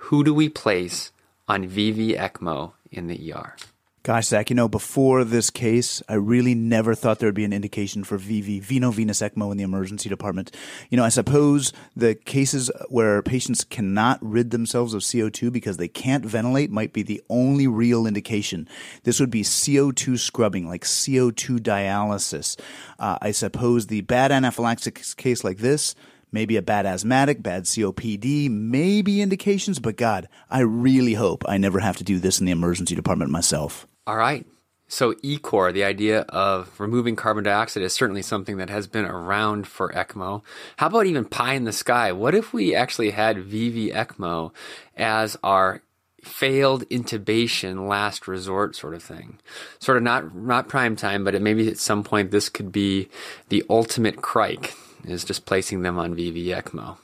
who 0.09 0.25
do 0.25 0.33
we 0.33 0.49
place 0.49 1.13
on 1.47 1.69
VV 1.69 2.17
ECMO 2.19 2.73
in 2.91 3.07
the 3.07 3.35
ER? 3.35 3.55
Gosh, 4.03 4.29
Zach, 4.29 4.49
you 4.49 4.57
know, 4.57 4.67
before 4.67 5.25
this 5.25 5.51
case, 5.51 6.03
I 6.09 6.15
really 6.15 6.55
never 6.55 6.95
thought 6.95 7.19
there 7.19 7.27
would 7.27 7.35
be 7.35 7.45
an 7.45 7.53
indication 7.53 8.03
for 8.03 8.19
VV, 8.19 8.63
veno-venous 8.63 9.21
ECMO 9.21 9.51
in 9.51 9.59
the 9.59 9.63
emergency 9.63 10.09
department. 10.09 10.51
You 10.89 10.97
know, 10.97 11.05
I 11.05 11.11
suppose 11.11 11.75
the 11.95 12.15
cases 12.15 12.71
where 12.89 13.21
patients 13.21 13.63
cannot 13.63 14.19
rid 14.23 14.53
themselves 14.53 14.95
of 14.95 15.03
CO2 15.03 15.53
because 15.53 15.77
they 15.77 15.87
can't 15.87 16.25
ventilate 16.25 16.71
might 16.71 16.95
be 16.95 17.03
the 17.03 17.23
only 17.29 17.67
real 17.67 18.07
indication. 18.07 18.67
This 19.03 19.21
would 19.21 19.31
be 19.31 19.43
CO2 19.43 20.19
scrubbing, 20.19 20.67
like 20.67 20.85
CO2 20.85 21.59
dialysis. 21.59 22.59
Uh, 22.99 23.19
I 23.21 23.33
suppose 23.33 23.89
the 23.89 24.01
bad 24.01 24.33
anaphylaxis 24.33 25.13
case 25.13 25.45
like 25.45 25.59
this, 25.59 25.95
maybe 26.33 26.57
a 26.57 26.63
bad 26.63 26.87
asthmatic, 26.87 27.43
bad 27.43 27.65
COPD, 27.65 28.49
maybe 28.51 29.21
indications, 29.21 29.79
but 29.79 29.99
God, 29.99 30.27
I 30.49 30.61
really 30.61 31.15
hope 31.15 31.45
I 31.47 31.59
never 31.59 31.81
have 31.81 31.99
to 31.99 32.05
do 32.05 32.19
this 32.19 32.41
in 32.41 32.47
the 32.47 32.53
emergency 32.53 32.95
department 32.95 33.31
myself. 33.31 33.87
All 34.07 34.17
right. 34.17 34.47
So, 34.93 35.13
ECOR, 35.15 35.73
the 35.73 35.85
idea 35.85 36.23
of 36.23 36.81
removing 36.81 37.15
carbon 37.15 37.45
dioxide, 37.45 37.85
is 37.85 37.93
certainly 37.93 38.23
something 38.23 38.57
that 38.57 38.71
has 38.71 38.89
been 38.89 39.05
around 39.05 39.69
for 39.69 39.91
ECMO. 39.91 40.43
How 40.79 40.89
about 40.89 41.07
even 41.07 41.25
pie 41.27 41.55
in 41.55 41.63
the 41.63 41.73
sky? 41.73 42.11
What 42.11 42.35
if 42.35 42.53
we 42.53 42.75
actually 42.75 43.11
had 43.11 43.37
VV 43.37 43.95
ECMO 43.95 44.51
as 44.97 45.37
our 45.45 45.83
failed 46.25 46.89
intubation 46.89 47.89
last 47.89 48.27
resort 48.27 48.75
sort 48.75 48.95
of 48.95 49.03
thing? 49.03 49.39
Sort 49.79 49.97
of 49.97 50.03
not 50.03 50.35
not 50.35 50.69
prime 50.69 50.97
time, 50.97 51.23
but 51.23 51.41
maybe 51.41 51.69
at 51.69 51.79
some 51.79 52.03
point 52.03 52.33
this 52.33 52.49
could 52.49 52.73
be 52.73 53.09
the 53.49 53.63
ultimate 53.71 54.21
cric, 54.21 54.75
is 55.05 55.23
just 55.23 55.47
placing 55.47 55.83
them 55.83 56.01
on 56.01 56.17
VV 56.17 56.47
ECMO. 56.47 56.97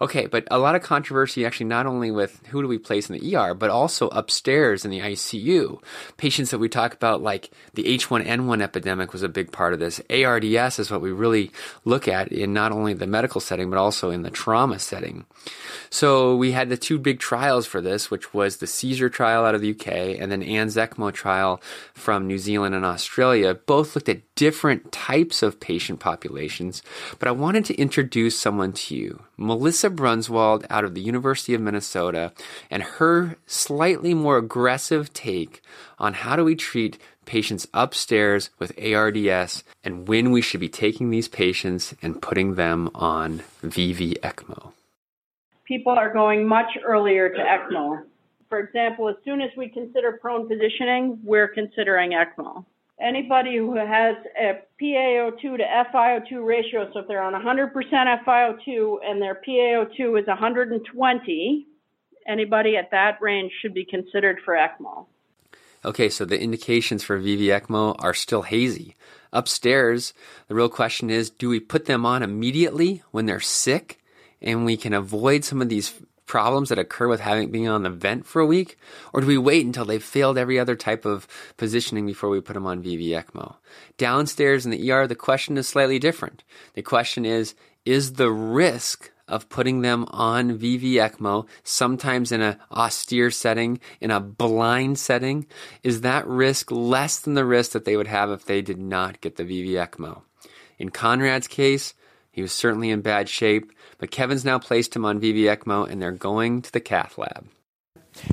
Okay, 0.00 0.26
but 0.26 0.46
a 0.50 0.58
lot 0.58 0.74
of 0.74 0.82
controversy 0.82 1.44
actually 1.44 1.66
not 1.66 1.86
only 1.86 2.10
with 2.10 2.44
who 2.48 2.62
do 2.62 2.68
we 2.68 2.78
place 2.78 3.08
in 3.08 3.18
the 3.18 3.36
ER, 3.36 3.54
but 3.54 3.70
also 3.70 4.08
upstairs 4.08 4.84
in 4.84 4.90
the 4.90 5.00
ICU. 5.00 5.82
Patients 6.16 6.50
that 6.50 6.58
we 6.58 6.68
talk 6.68 6.94
about, 6.94 7.22
like 7.22 7.50
the 7.74 7.84
H1N1 7.84 8.62
epidemic, 8.62 9.12
was 9.12 9.22
a 9.22 9.28
big 9.28 9.52
part 9.52 9.72
of 9.72 9.78
this. 9.78 10.00
ARDS 10.10 10.78
is 10.78 10.90
what 10.90 11.00
we 11.00 11.12
really 11.12 11.50
look 11.84 12.08
at 12.08 12.28
in 12.28 12.52
not 12.52 12.72
only 12.72 12.94
the 12.94 13.06
medical 13.06 13.40
setting, 13.40 13.70
but 13.70 13.78
also 13.78 14.10
in 14.10 14.22
the 14.22 14.30
trauma 14.30 14.78
setting. 14.78 15.26
So 15.90 16.34
we 16.36 16.52
had 16.52 16.68
the 16.68 16.76
two 16.76 16.98
big 16.98 17.20
trials 17.20 17.66
for 17.66 17.80
this, 17.80 18.10
which 18.10 18.34
was 18.34 18.56
the 18.56 18.66
CESAR 18.66 19.12
trial 19.12 19.44
out 19.44 19.54
of 19.54 19.60
the 19.60 19.70
UK 19.70 20.18
and 20.18 20.30
then 20.30 20.42
ANZ 20.42 20.76
ECMO 20.76 21.12
trial 21.12 21.60
from 21.94 22.26
New 22.26 22.38
Zealand 22.38 22.74
and 22.74 22.84
Australia. 22.84 23.54
Both 23.54 23.94
looked 23.94 24.08
at 24.08 24.34
different 24.34 24.90
types 24.92 25.42
of 25.42 25.60
patient 25.60 26.00
populations, 26.00 26.82
but 27.18 27.28
I 27.28 27.32
wanted 27.32 27.64
to 27.66 27.74
introduce 27.74 28.38
someone 28.38 28.72
to 28.72 28.96
you. 28.96 29.22
Melissa 29.36 29.90
Brunsvold 29.90 30.64
out 30.70 30.84
of 30.84 30.94
the 30.94 31.00
University 31.00 31.54
of 31.54 31.60
Minnesota 31.60 32.32
and 32.70 32.82
her 32.82 33.36
slightly 33.46 34.14
more 34.14 34.38
aggressive 34.38 35.12
take 35.12 35.62
on 35.98 36.14
how 36.14 36.36
do 36.36 36.44
we 36.44 36.54
treat 36.54 36.98
patients 37.24 37.66
upstairs 37.74 38.50
with 38.58 38.78
ARDS 38.78 39.64
and 39.82 40.06
when 40.06 40.30
we 40.30 40.40
should 40.40 40.60
be 40.60 40.68
taking 40.68 41.10
these 41.10 41.28
patients 41.28 41.94
and 42.02 42.20
putting 42.20 42.54
them 42.54 42.90
on 42.94 43.42
VV 43.62 44.18
ECMO. 44.20 44.72
People 45.64 45.92
are 45.92 46.12
going 46.12 46.46
much 46.46 46.76
earlier 46.84 47.28
to 47.30 47.38
ECMO. 47.38 48.04
For 48.48 48.58
example, 48.58 49.08
as 49.08 49.16
soon 49.24 49.40
as 49.40 49.50
we 49.56 49.68
consider 49.68 50.18
prone 50.20 50.46
positioning, 50.46 51.18
we're 51.24 51.48
considering 51.48 52.12
ECMO 52.12 52.64
anybody 53.04 53.56
who 53.58 53.76
has 53.76 54.16
a 54.40 54.62
PaO2 54.82 55.40
to 55.40 55.64
FiO2 55.94 56.44
ratio, 56.44 56.90
so 56.92 57.00
if 57.00 57.08
they're 57.08 57.22
on 57.22 57.34
100% 57.34 57.72
FiO2 58.26 58.96
and 59.04 59.20
their 59.20 59.40
PaO2 59.46 60.20
is 60.20 60.26
120, 60.26 61.66
anybody 62.26 62.76
at 62.76 62.90
that 62.90 63.20
range 63.20 63.52
should 63.60 63.74
be 63.74 63.84
considered 63.84 64.38
for 64.44 64.54
ECMO. 64.54 65.06
Okay, 65.84 66.08
so 66.08 66.24
the 66.24 66.40
indications 66.40 67.04
for 67.04 67.20
VV 67.20 67.60
ECMO 67.60 67.94
are 67.98 68.14
still 68.14 68.42
hazy. 68.42 68.96
Upstairs, 69.32 70.14
the 70.48 70.54
real 70.54 70.70
question 70.70 71.10
is 71.10 71.28
do 71.28 71.50
we 71.50 71.60
put 71.60 71.84
them 71.84 72.06
on 72.06 72.22
immediately 72.22 73.02
when 73.10 73.26
they're 73.26 73.40
sick 73.40 74.02
and 74.40 74.64
we 74.64 74.76
can 74.76 74.94
avoid 74.94 75.44
some 75.44 75.60
of 75.60 75.68
these 75.68 76.00
problems 76.26 76.68
that 76.68 76.78
occur 76.78 77.08
with 77.08 77.20
having 77.20 77.50
being 77.50 77.68
on 77.68 77.82
the 77.82 77.90
vent 77.90 78.26
for 78.26 78.40
a 78.40 78.46
week, 78.46 78.78
or 79.12 79.20
do 79.20 79.26
we 79.26 79.38
wait 79.38 79.66
until 79.66 79.84
they've 79.84 80.02
failed 80.02 80.38
every 80.38 80.58
other 80.58 80.76
type 80.76 81.04
of 81.04 81.26
positioning 81.56 82.06
before 82.06 82.30
we 82.30 82.40
put 82.40 82.54
them 82.54 82.66
on 82.66 82.82
VV 82.82 83.08
ECMO? 83.10 83.56
Downstairs 83.98 84.64
in 84.64 84.70
the 84.70 84.90
ER, 84.90 85.06
the 85.06 85.14
question 85.14 85.56
is 85.58 85.68
slightly 85.68 85.98
different. 85.98 86.42
The 86.74 86.82
question 86.82 87.24
is, 87.24 87.54
is 87.84 88.14
the 88.14 88.30
risk 88.30 89.10
of 89.28 89.48
putting 89.48 89.80
them 89.80 90.04
on 90.10 90.58
VV 90.58 90.94
ECMO, 90.94 91.46
sometimes 91.62 92.30
in 92.30 92.40
an 92.40 92.58
austere 92.70 93.30
setting, 93.30 93.80
in 94.00 94.10
a 94.10 94.20
blind 94.20 94.98
setting, 94.98 95.46
is 95.82 96.02
that 96.02 96.26
risk 96.26 96.70
less 96.70 97.18
than 97.18 97.34
the 97.34 97.44
risk 97.44 97.72
that 97.72 97.84
they 97.84 97.96
would 97.96 98.06
have 98.06 98.30
if 98.30 98.44
they 98.44 98.60
did 98.60 98.78
not 98.78 99.20
get 99.20 99.36
the 99.36 99.44
VV 99.44 99.72
ECMO? 99.72 100.22
In 100.78 100.90
Conrad's 100.90 101.48
case, 101.48 101.94
he 102.34 102.42
was 102.42 102.52
certainly 102.52 102.90
in 102.90 103.00
bad 103.00 103.28
shape, 103.28 103.70
but 103.98 104.10
Kevin's 104.10 104.44
now 104.44 104.58
placed 104.58 104.96
him 104.96 105.04
on 105.04 105.20
VV 105.20 105.44
ECMO 105.56 105.88
and 105.88 106.02
they're 106.02 106.10
going 106.10 106.62
to 106.62 106.72
the 106.72 106.80
cath 106.80 107.16
lab. 107.16 107.46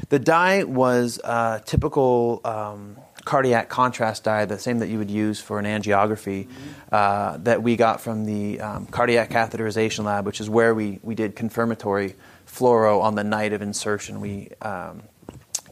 The 0.09 0.17
dye 0.17 0.63
was 0.63 1.19
a 1.23 1.61
typical 1.63 2.41
um, 2.43 2.97
cardiac 3.25 3.69
contrast 3.69 4.23
dye, 4.23 4.45
the 4.45 4.57
same 4.57 4.79
that 4.79 4.89
you 4.89 4.97
would 4.97 5.11
use 5.11 5.39
for 5.39 5.59
an 5.59 5.65
angiography, 5.65 6.47
uh, 6.91 7.37
that 7.37 7.61
we 7.61 7.75
got 7.75 8.01
from 8.01 8.25
the 8.25 8.59
um, 8.59 8.87
cardiac 8.87 9.29
catheterization 9.29 10.03
lab, 10.03 10.25
which 10.25 10.41
is 10.41 10.49
where 10.49 10.73
we, 10.73 10.99
we 11.03 11.13
did 11.13 11.35
confirmatory 11.35 12.15
fluoro 12.47 13.03
on 13.03 13.13
the 13.13 13.23
night 13.23 13.53
of 13.53 13.61
insertion. 13.61 14.19
We 14.19 14.49
um, 14.63 15.03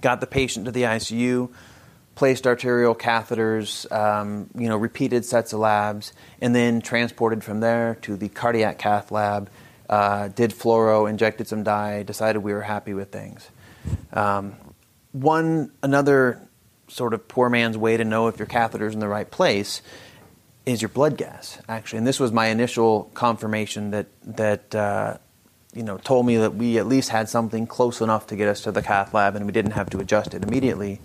got 0.02 0.22
the 0.22 0.28
patient 0.28 0.65
to 0.65 0.72
the 0.72 0.84
ICU 0.84 1.50
placed 2.20 2.46
arterial 2.46 2.94
catheters, 2.94 3.90
um, 3.94 4.50
you 4.54 4.68
know, 4.68 4.76
repeated 4.76 5.24
sets 5.24 5.54
of 5.54 5.62
labs, 5.62 6.12
and 6.42 6.54
then 6.54 6.82
transported 6.82 7.42
from 7.46 7.62
there 7.62 7.96
to 8.02 8.18
the 8.18 8.28
cardiac 8.28 8.78
cath 8.78 9.10
lab. 9.10 9.50
Uh, 9.90 10.28
did 10.28 10.52
fluoro, 10.52 11.10
injected 11.10 11.48
some 11.48 11.64
dye, 11.64 12.04
decided 12.04 12.40
we 12.40 12.52
were 12.52 12.64
happy 12.64 12.94
with 12.94 13.10
things. 13.10 13.50
Um, 14.12 14.58
one 15.14 15.72
another 15.82 16.46
sort 16.90 17.14
of 17.14 17.26
poor 17.30 17.50
man's 17.50 17.78
way 17.78 17.96
to 17.96 18.04
know 18.04 18.28
if 18.28 18.38
your 18.38 18.48
catheter's 18.48 18.94
in 18.94 19.00
the 19.00 19.08
right 19.08 19.32
place 19.32 19.82
is 20.66 20.82
your 20.82 20.90
blood 20.90 21.16
gas, 21.16 21.62
actually. 21.70 22.00
And 22.00 22.06
this 22.06 22.20
was 22.20 22.34
my 22.34 22.48
initial 22.48 23.10
confirmation 23.14 23.92
that 23.92 24.08
that 24.24 24.76
uh, 24.76 25.20
you 25.74 25.84
know 25.84 25.98
told 25.98 26.26
me 26.26 26.36
that 26.36 26.56
we 26.56 26.80
at 26.80 26.86
least 26.86 27.12
had 27.12 27.30
something 27.30 27.66
close 27.66 28.02
enough 28.02 28.28
to 28.28 28.36
get 28.36 28.50
us 28.50 28.60
to 28.64 28.74
the 28.74 28.82
cath 28.82 29.14
lab, 29.14 29.38
and 29.38 29.46
we 29.46 29.54
didn't 29.54 29.72
have 29.72 29.90
to 29.92 30.00
adjust 30.00 30.34
it 30.34 30.44
immediately. 30.44 31.00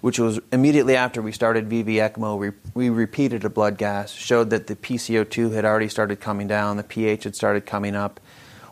Which 0.00 0.18
was 0.18 0.40
immediately 0.50 0.96
after 0.96 1.20
we 1.20 1.30
started 1.30 1.68
VV 1.68 1.96
ECMO, 1.96 2.38
we, 2.38 2.50
we 2.74 2.88
repeated 2.88 3.44
a 3.44 3.50
blood 3.50 3.76
gas, 3.76 4.12
showed 4.12 4.50
that 4.50 4.66
the 4.66 4.76
PCO2 4.76 5.52
had 5.52 5.64
already 5.64 5.88
started 5.88 6.20
coming 6.20 6.48
down, 6.48 6.78
the 6.78 6.82
pH 6.82 7.24
had 7.24 7.36
started 7.36 7.66
coming 7.66 7.94
up. 7.94 8.18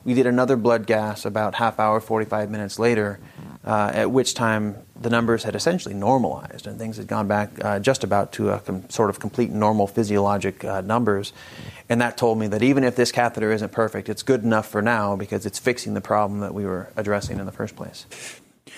We 0.05 0.15
did 0.15 0.27
another 0.27 0.57
blood 0.57 0.87
gas 0.87 1.27
about 1.27 1.57
half 1.57 1.79
hour, 1.79 2.01
45 2.01 2.51
minutes 2.51 2.79
later, 2.79 3.21
uh, 3.63 3.91
at 3.93 4.11
which 4.11 4.33
time 4.33 4.77
the 4.99 5.11
numbers 5.11 5.45
had 5.45 5.55
essentially 5.55 5.95
normalized 5.95 6.67
and 6.67 6.79
things 6.79 6.97
had 6.97 7.07
gone 7.07 7.29
back 7.29 7.51
uh, 7.63 7.79
just 7.79 8.05
about 8.05 8.33
to 8.33 8.49
a 8.51 8.61
com- 8.61 8.89
sort 8.89 9.11
of 9.11 9.21
complete 9.21 9.51
normal 9.51 9.87
physiologic 9.87 10.65
uh, 10.65 10.81
numbers. 10.81 11.35
And 11.91 12.01
that 12.01 12.17
told 12.17 12.39
me 12.39 12.47
that 12.47 12.63
even 12.63 12.85
if 12.85 12.97
this 12.97 13.13
catheter 13.13 13.53
isn't 13.53 13.73
perfect, 13.73 14.09
it's 14.09 14.23
good 14.23 14.45
enough 14.45 14.67
for 14.67 14.81
now 14.81 15.15
because 15.15 15.45
it's 15.45 15.59
fixing 15.59 15.93
the 15.93 16.01
problem 16.01 16.41
that 16.41 16.55
we 16.55 16.65
were 16.65 16.91
addressing 16.97 17.39
in 17.39 17.45
the 17.45 17.53
first 17.53 17.77
place. 17.77 18.07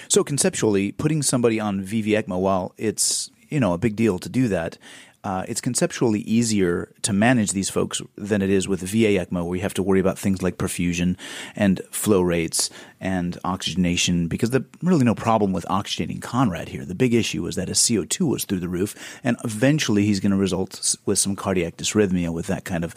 So 0.09 0.25
conceptually, 0.25 0.93
putting 0.93 1.23
somebody 1.23 1.61
on 1.61 1.83
VV 1.85 2.07
ECMO, 2.07 2.41
while 2.41 2.75
it's 2.77 3.31
you 3.49 3.61
know 3.61 3.73
a 3.73 3.79
big 3.79 3.97
deal 3.97 4.19
to 4.19 4.29
do 4.29 4.49
that, 4.49 4.79
uh, 5.23 5.45
it's 5.49 5.61
conceptually 5.61 6.21
easier 6.21 6.93
to 7.03 7.13
manage 7.13 7.53
these 7.53 7.69
folks 7.69 8.01
than 8.17 8.41
it 8.41 8.49
is 8.49 8.67
with 8.67 8.81
VA 8.81 9.19
ECMO, 9.19 9.45
where 9.45 9.57
you 9.57 9.63
have 9.63 9.75
to 9.75 9.83
worry 9.83 10.01
about 10.01 10.19
things 10.19 10.43
like 10.43 10.57
perfusion 10.57 11.17
and 11.55 11.81
flow 11.91 12.23
rates 12.23 12.71
and 13.01 13.39
oxygenation, 13.45 14.29
because 14.29 14.51
there's 14.51 14.65
really 14.83 15.05
no 15.05 15.15
problem 15.15 15.53
with 15.53 15.67
oxygenating 15.67 16.23
Conrad 16.23 16.69
here. 16.69 16.87
The 16.87 16.95
big 16.95 17.13
issue 17.13 17.47
is 17.47 17.57
that 17.57 17.69
his 17.69 17.79
CO2 17.79 18.29
was 18.29 18.45
through 18.45 18.61
the 18.61 18.69
roof, 18.69 19.21
and 19.23 19.37
eventually 19.45 20.07
he's 20.07 20.21
going 20.21 20.33
to 20.33 20.39
result 20.39 20.97
with 21.05 21.19
some 21.19 21.37
cardiac 21.37 21.77
dysrhythmia 21.77 22.33
with 22.33 22.47
that 22.47 22.65
kind 22.65 22.85
of, 22.85 22.95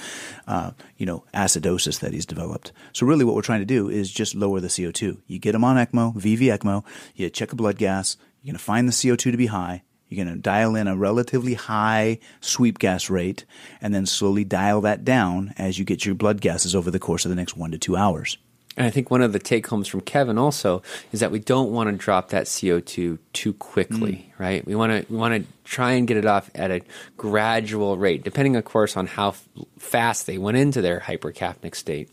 uh, 0.47 0.71
you 0.97 1.05
know, 1.05 1.25
acidosis 1.33 1.99
that 1.99 2.13
he's 2.13 2.25
developed. 2.25 2.71
So 2.93 3.05
really 3.05 3.25
what 3.25 3.35
we're 3.35 3.41
trying 3.41 3.61
to 3.61 3.65
do 3.65 3.89
is 3.89 4.09
just 4.09 4.33
lower 4.33 4.61
the 4.61 4.67
CO2. 4.67 5.19
You 5.27 5.39
get 5.39 5.55
him 5.55 5.65
on 5.65 5.75
ECMO, 5.75 6.15
VV 6.15 6.57
ECMO, 6.57 6.85
you 7.15 7.29
check 7.29 7.51
a 7.51 7.55
blood 7.55 7.77
gas, 7.77 8.15
you're 8.41 8.51
going 8.51 8.57
to 8.57 8.63
find 8.63 8.87
the 8.87 8.93
CO2 8.93 9.31
to 9.31 9.37
be 9.37 9.47
high, 9.47 9.83
you're 10.09 10.23
going 10.23 10.35
to 10.35 10.41
dial 10.41 10.75
in 10.75 10.87
a 10.87 10.95
relatively 10.95 11.53
high 11.53 12.19
sweep 12.41 12.79
gas 12.79 13.09
rate 13.09 13.45
and 13.81 13.93
then 13.93 14.05
slowly 14.05 14.43
dial 14.43 14.81
that 14.81 15.03
down 15.03 15.53
as 15.57 15.79
you 15.79 15.85
get 15.85 16.05
your 16.05 16.15
blood 16.15 16.41
gases 16.41 16.75
over 16.75 16.91
the 16.91 16.99
course 16.99 17.25
of 17.25 17.29
the 17.29 17.35
next 17.35 17.57
one 17.57 17.71
to 17.71 17.77
two 17.77 17.95
hours. 17.95 18.37
And 18.75 18.87
I 18.87 18.89
think 18.89 19.11
one 19.11 19.21
of 19.21 19.33
the 19.33 19.39
take 19.39 19.67
homes 19.67 19.87
from 19.87 20.01
Kevin 20.01 20.39
also 20.39 20.81
is 21.11 21.19
that 21.19 21.31
we 21.31 21.37
don't 21.37 21.71
want 21.71 21.89
to 21.89 21.95
drop 21.95 22.29
that 22.29 22.45
CO2 22.45 23.19
too 23.31 23.53
quickly, 23.53 24.13
mm. 24.13 24.39
right? 24.39 24.65
We 24.65 24.73
want 24.73 24.91
to 24.91 25.13
we 25.13 25.17
want 25.17 25.35
to 25.35 25.51
try 25.63 25.91
and 25.91 26.07
get 26.07 26.17
it 26.17 26.25
off 26.25 26.49
at 26.55 26.71
a 26.71 26.81
gradual 27.15 27.97
rate, 27.97 28.23
depending, 28.23 28.55
of 28.55 28.65
course, 28.65 28.97
on 28.97 29.05
how 29.05 29.29
f- 29.29 29.47
fast 29.77 30.25
they 30.25 30.39
went 30.39 30.57
into 30.57 30.81
their 30.81 30.99
hypercapnic 30.99 31.75
state. 31.75 32.09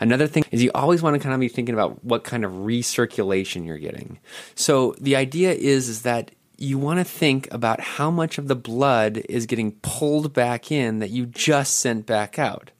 Another 0.00 0.26
thing 0.26 0.44
is 0.50 0.62
you 0.62 0.70
always 0.74 1.02
want 1.02 1.14
to 1.14 1.20
kind 1.20 1.34
of 1.34 1.40
be 1.40 1.48
thinking 1.48 1.74
about 1.74 2.02
what 2.02 2.24
kind 2.24 2.44
of 2.44 2.52
recirculation 2.52 3.66
you're 3.66 3.76
getting. 3.76 4.18
So 4.54 4.94
the 4.98 5.16
idea 5.16 5.52
is 5.52 5.90
is 5.90 6.02
that 6.02 6.30
you 6.58 6.76
want 6.76 6.98
to 6.98 7.04
think 7.04 7.48
about 7.52 7.80
how 7.80 8.10
much 8.10 8.36
of 8.36 8.48
the 8.48 8.56
blood 8.56 9.22
is 9.28 9.46
getting 9.46 9.72
pulled 9.80 10.32
back 10.32 10.72
in 10.72 10.98
that 10.98 11.10
you 11.10 11.24
just 11.24 11.78
sent 11.78 12.04
back 12.04 12.38
out. 12.38 12.72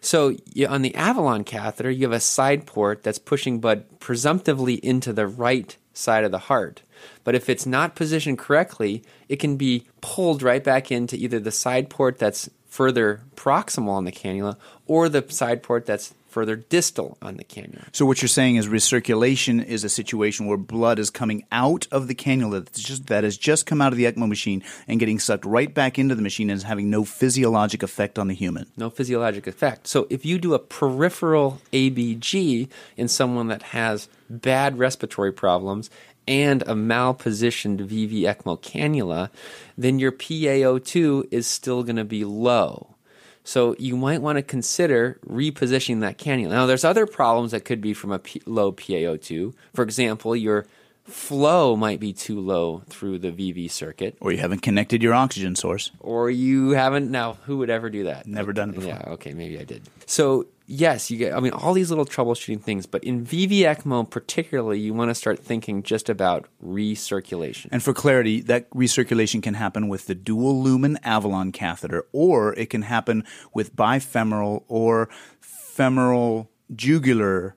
So 0.00 0.36
on 0.68 0.82
the 0.82 0.94
Avalon 0.94 1.44
catheter, 1.44 1.90
you 1.90 2.02
have 2.02 2.12
a 2.12 2.20
side 2.20 2.66
port 2.66 3.02
that's 3.02 3.18
pushing 3.18 3.60
blood 3.60 3.84
presumptively 4.00 4.74
into 4.74 5.12
the 5.12 5.26
right 5.26 5.76
side 5.94 6.24
of 6.24 6.32
the 6.32 6.38
heart. 6.38 6.82
But 7.22 7.34
if 7.34 7.48
it's 7.48 7.66
not 7.66 7.94
positioned 7.94 8.38
correctly, 8.38 9.02
it 9.28 9.36
can 9.36 9.56
be 9.56 9.86
pulled 10.00 10.42
right 10.42 10.62
back 10.62 10.90
into 10.90 11.16
either 11.16 11.38
the 11.38 11.52
side 11.52 11.88
port 11.88 12.18
that's 12.18 12.50
further 12.66 13.22
proximal 13.36 13.90
on 13.90 14.04
the 14.04 14.12
cannula 14.12 14.56
or 14.86 15.08
the 15.08 15.24
side 15.28 15.62
port 15.62 15.86
that's 15.86 16.14
further 16.30 16.56
distal 16.56 17.18
on 17.20 17.36
the 17.36 17.44
cannula. 17.44 17.84
So 17.92 18.06
what 18.06 18.22
you're 18.22 18.28
saying 18.28 18.56
is 18.56 18.66
recirculation 18.68 19.64
is 19.64 19.84
a 19.84 19.88
situation 19.88 20.46
where 20.46 20.56
blood 20.56 20.98
is 20.98 21.10
coming 21.10 21.44
out 21.52 21.86
of 21.90 22.08
the 22.08 22.14
cannula 22.14 22.64
that's 22.64 22.82
just, 22.82 23.06
that 23.08 23.24
has 23.24 23.36
just 23.36 23.66
come 23.66 23.80
out 23.80 23.92
of 23.92 23.98
the 23.98 24.04
ECMO 24.04 24.28
machine 24.28 24.62
and 24.86 25.00
getting 25.00 25.18
sucked 25.18 25.44
right 25.44 25.72
back 25.72 25.98
into 25.98 26.14
the 26.14 26.22
machine 26.22 26.50
and 26.50 26.56
is 26.56 26.64
having 26.64 26.90
no 26.90 27.04
physiologic 27.04 27.82
effect 27.82 28.18
on 28.18 28.28
the 28.28 28.34
human. 28.34 28.66
No 28.76 28.90
physiologic 28.90 29.46
effect. 29.46 29.86
So 29.86 30.06
if 30.10 30.24
you 30.24 30.38
do 30.38 30.54
a 30.54 30.58
peripheral 30.58 31.60
ABG 31.72 32.68
in 32.96 33.08
someone 33.08 33.48
that 33.48 33.62
has 33.62 34.08
bad 34.28 34.78
respiratory 34.78 35.32
problems 35.32 35.90
and 36.28 36.62
a 36.62 36.74
malpositioned 36.74 37.80
VV 37.80 38.22
ECMO 38.22 38.60
cannula, 38.62 39.30
then 39.76 39.98
your 39.98 40.12
PaO2 40.12 41.28
is 41.32 41.46
still 41.46 41.82
going 41.82 41.96
to 41.96 42.04
be 42.04 42.24
low. 42.24 42.94
So 43.42 43.74
you 43.78 43.96
might 43.96 44.22
want 44.22 44.36
to 44.36 44.42
consider 44.42 45.18
repositioning 45.26 46.00
that 46.00 46.18
cannula. 46.18 46.50
Now, 46.50 46.66
there's 46.66 46.84
other 46.84 47.06
problems 47.06 47.52
that 47.52 47.64
could 47.64 47.80
be 47.80 47.94
from 47.94 48.12
a 48.12 48.18
P- 48.18 48.42
low 48.46 48.70
PaO2. 48.72 49.54
For 49.74 49.82
example, 49.82 50.36
your 50.36 50.66
flow 51.10 51.76
might 51.76 52.00
be 52.00 52.12
too 52.12 52.40
low 52.40 52.82
through 52.88 53.18
the 53.18 53.30
VV 53.30 53.70
circuit. 53.70 54.16
Or 54.20 54.32
you 54.32 54.38
haven't 54.38 54.60
connected 54.60 55.02
your 55.02 55.14
oxygen 55.14 55.56
source. 55.56 55.90
Or 56.00 56.30
you 56.30 56.70
haven't. 56.70 57.10
Now, 57.10 57.34
who 57.44 57.58
would 57.58 57.70
ever 57.70 57.90
do 57.90 58.04
that? 58.04 58.26
Never 58.26 58.52
done 58.52 58.70
it 58.70 58.76
before. 58.76 58.90
Yeah, 58.90 59.12
okay, 59.12 59.34
maybe 59.34 59.58
I 59.58 59.64
did. 59.64 59.82
So 60.06 60.46
yes, 60.66 61.10
you 61.10 61.18
get, 61.18 61.34
I 61.34 61.40
mean, 61.40 61.52
all 61.52 61.72
these 61.72 61.90
little 61.90 62.06
troubleshooting 62.06 62.62
things, 62.62 62.86
but 62.86 63.02
in 63.02 63.26
VV 63.26 63.60
ECMO 63.60 64.08
particularly, 64.08 64.78
you 64.78 64.94
want 64.94 65.10
to 65.10 65.14
start 65.14 65.40
thinking 65.40 65.82
just 65.82 66.08
about 66.08 66.46
recirculation. 66.64 67.68
And 67.72 67.82
for 67.82 67.92
clarity, 67.92 68.40
that 68.42 68.70
recirculation 68.70 69.42
can 69.42 69.54
happen 69.54 69.88
with 69.88 70.06
the 70.06 70.14
dual 70.14 70.62
lumen 70.62 70.98
Avalon 71.02 71.50
catheter, 71.50 72.06
or 72.12 72.54
it 72.54 72.70
can 72.70 72.82
happen 72.82 73.24
with 73.52 73.74
bifemoral 73.74 74.62
or 74.68 75.08
femoral 75.40 76.50
jugular 76.74 77.56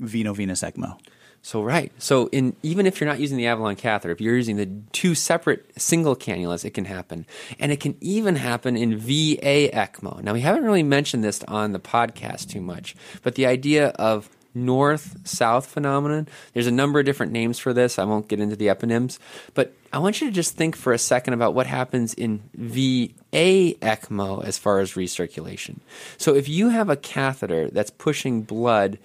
veno-venous 0.00 0.62
ECMO. 0.62 0.98
So 1.42 1.62
right. 1.62 1.90
So 1.98 2.28
in 2.28 2.54
even 2.62 2.86
if 2.86 3.00
you're 3.00 3.08
not 3.08 3.18
using 3.18 3.38
the 3.38 3.46
Avalon 3.46 3.76
catheter, 3.76 4.12
if 4.12 4.20
you're 4.20 4.36
using 4.36 4.56
the 4.56 4.68
two 4.92 5.14
separate 5.14 5.70
single 5.80 6.14
cannulas, 6.14 6.64
it 6.64 6.74
can 6.74 6.84
happen. 6.84 7.26
And 7.58 7.72
it 7.72 7.80
can 7.80 7.96
even 8.00 8.36
happen 8.36 8.76
in 8.76 8.98
VA 8.98 9.70
ECMO. 9.72 10.22
Now 10.22 10.34
we 10.34 10.42
haven't 10.42 10.64
really 10.64 10.82
mentioned 10.82 11.24
this 11.24 11.42
on 11.44 11.72
the 11.72 11.80
podcast 11.80 12.50
too 12.50 12.60
much, 12.60 12.94
but 13.22 13.36
the 13.36 13.46
idea 13.46 13.88
of 13.88 14.28
north 14.54 15.16
south 15.24 15.66
phenomenon, 15.66 16.28
there's 16.52 16.66
a 16.66 16.72
number 16.72 16.98
of 16.98 17.06
different 17.06 17.32
names 17.32 17.58
for 17.58 17.72
this. 17.72 17.98
I 17.98 18.04
won't 18.04 18.28
get 18.28 18.40
into 18.40 18.56
the 18.56 18.66
eponyms, 18.66 19.18
but 19.54 19.74
I 19.92 19.98
want 19.98 20.20
you 20.20 20.26
to 20.28 20.32
just 20.32 20.56
think 20.56 20.76
for 20.76 20.92
a 20.92 20.98
second 20.98 21.34
about 21.34 21.54
what 21.54 21.66
happens 21.66 22.14
in 22.14 22.42
VA 22.54 23.10
ECMO 23.32 24.44
as 24.44 24.58
far 24.58 24.80
as 24.80 24.94
recirculation. 24.94 25.78
So 26.18 26.34
if 26.34 26.48
you 26.48 26.70
have 26.70 26.90
a 26.90 26.96
catheter 26.96 27.70
that's 27.70 27.90
pushing 27.90 28.42
blood 28.42 28.98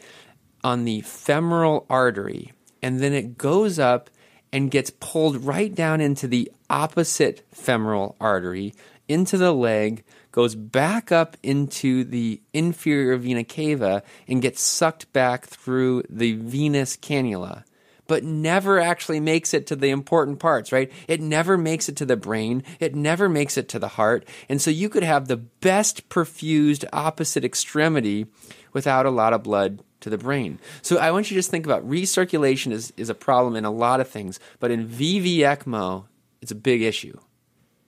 on 0.65 0.83
the 0.83 0.99
femoral 1.01 1.85
artery, 1.91 2.51
and 2.81 2.99
then 2.99 3.13
it 3.13 3.37
goes 3.37 3.77
up 3.77 4.09
and 4.51 4.71
gets 4.71 4.89
pulled 4.99 5.45
right 5.45 5.75
down 5.75 6.01
into 6.01 6.27
the 6.27 6.51
opposite 6.71 7.45
femoral 7.51 8.15
artery, 8.19 8.73
into 9.07 9.37
the 9.37 9.53
leg, 9.53 10.03
goes 10.31 10.55
back 10.55 11.11
up 11.11 11.37
into 11.43 12.03
the 12.03 12.41
inferior 12.51 13.15
vena 13.15 13.43
cava, 13.43 14.01
and 14.27 14.41
gets 14.41 14.59
sucked 14.59 15.13
back 15.13 15.45
through 15.45 16.01
the 16.09 16.33
venous 16.33 16.97
cannula. 16.97 17.63
But 18.07 18.23
never 18.23 18.79
actually 18.79 19.19
makes 19.19 19.53
it 19.53 19.67
to 19.67 19.75
the 19.75 19.91
important 19.91 20.39
parts, 20.39 20.71
right? 20.71 20.91
It 21.07 21.21
never 21.21 21.59
makes 21.59 21.89
it 21.89 21.95
to 21.97 22.05
the 22.05 22.17
brain. 22.17 22.63
It 22.79 22.95
never 22.95 23.29
makes 23.29 23.55
it 23.55 23.69
to 23.69 23.79
the 23.79 23.89
heart. 23.89 24.27
And 24.49 24.59
so 24.59 24.71
you 24.71 24.89
could 24.89 25.03
have 25.03 25.27
the 25.27 25.37
best 25.37 26.09
perfused 26.09 26.85
opposite 26.91 27.45
extremity 27.45 28.25
without 28.73 29.05
a 29.05 29.11
lot 29.11 29.33
of 29.33 29.43
blood 29.43 29.83
to 30.05 30.09
the 30.11 30.19
brain. 30.19 30.59
So 30.83 30.99
I 30.99 31.09
want 31.09 31.31
you 31.31 31.35
to 31.35 31.39
just 31.39 31.49
think 31.49 31.65
about 31.65 31.87
recirculation 31.89 32.71
is, 32.71 32.93
is 32.95 33.09
a 33.09 33.15
problem 33.15 33.55
in 33.55 33.65
a 33.65 33.71
lot 33.71 33.99
of 33.99 34.07
things, 34.07 34.39
but 34.59 34.69
in 34.69 34.87
VV 34.87 35.37
ECMO, 35.37 36.05
it's 36.43 36.51
a 36.51 36.55
big 36.55 36.83
issue. 36.83 37.17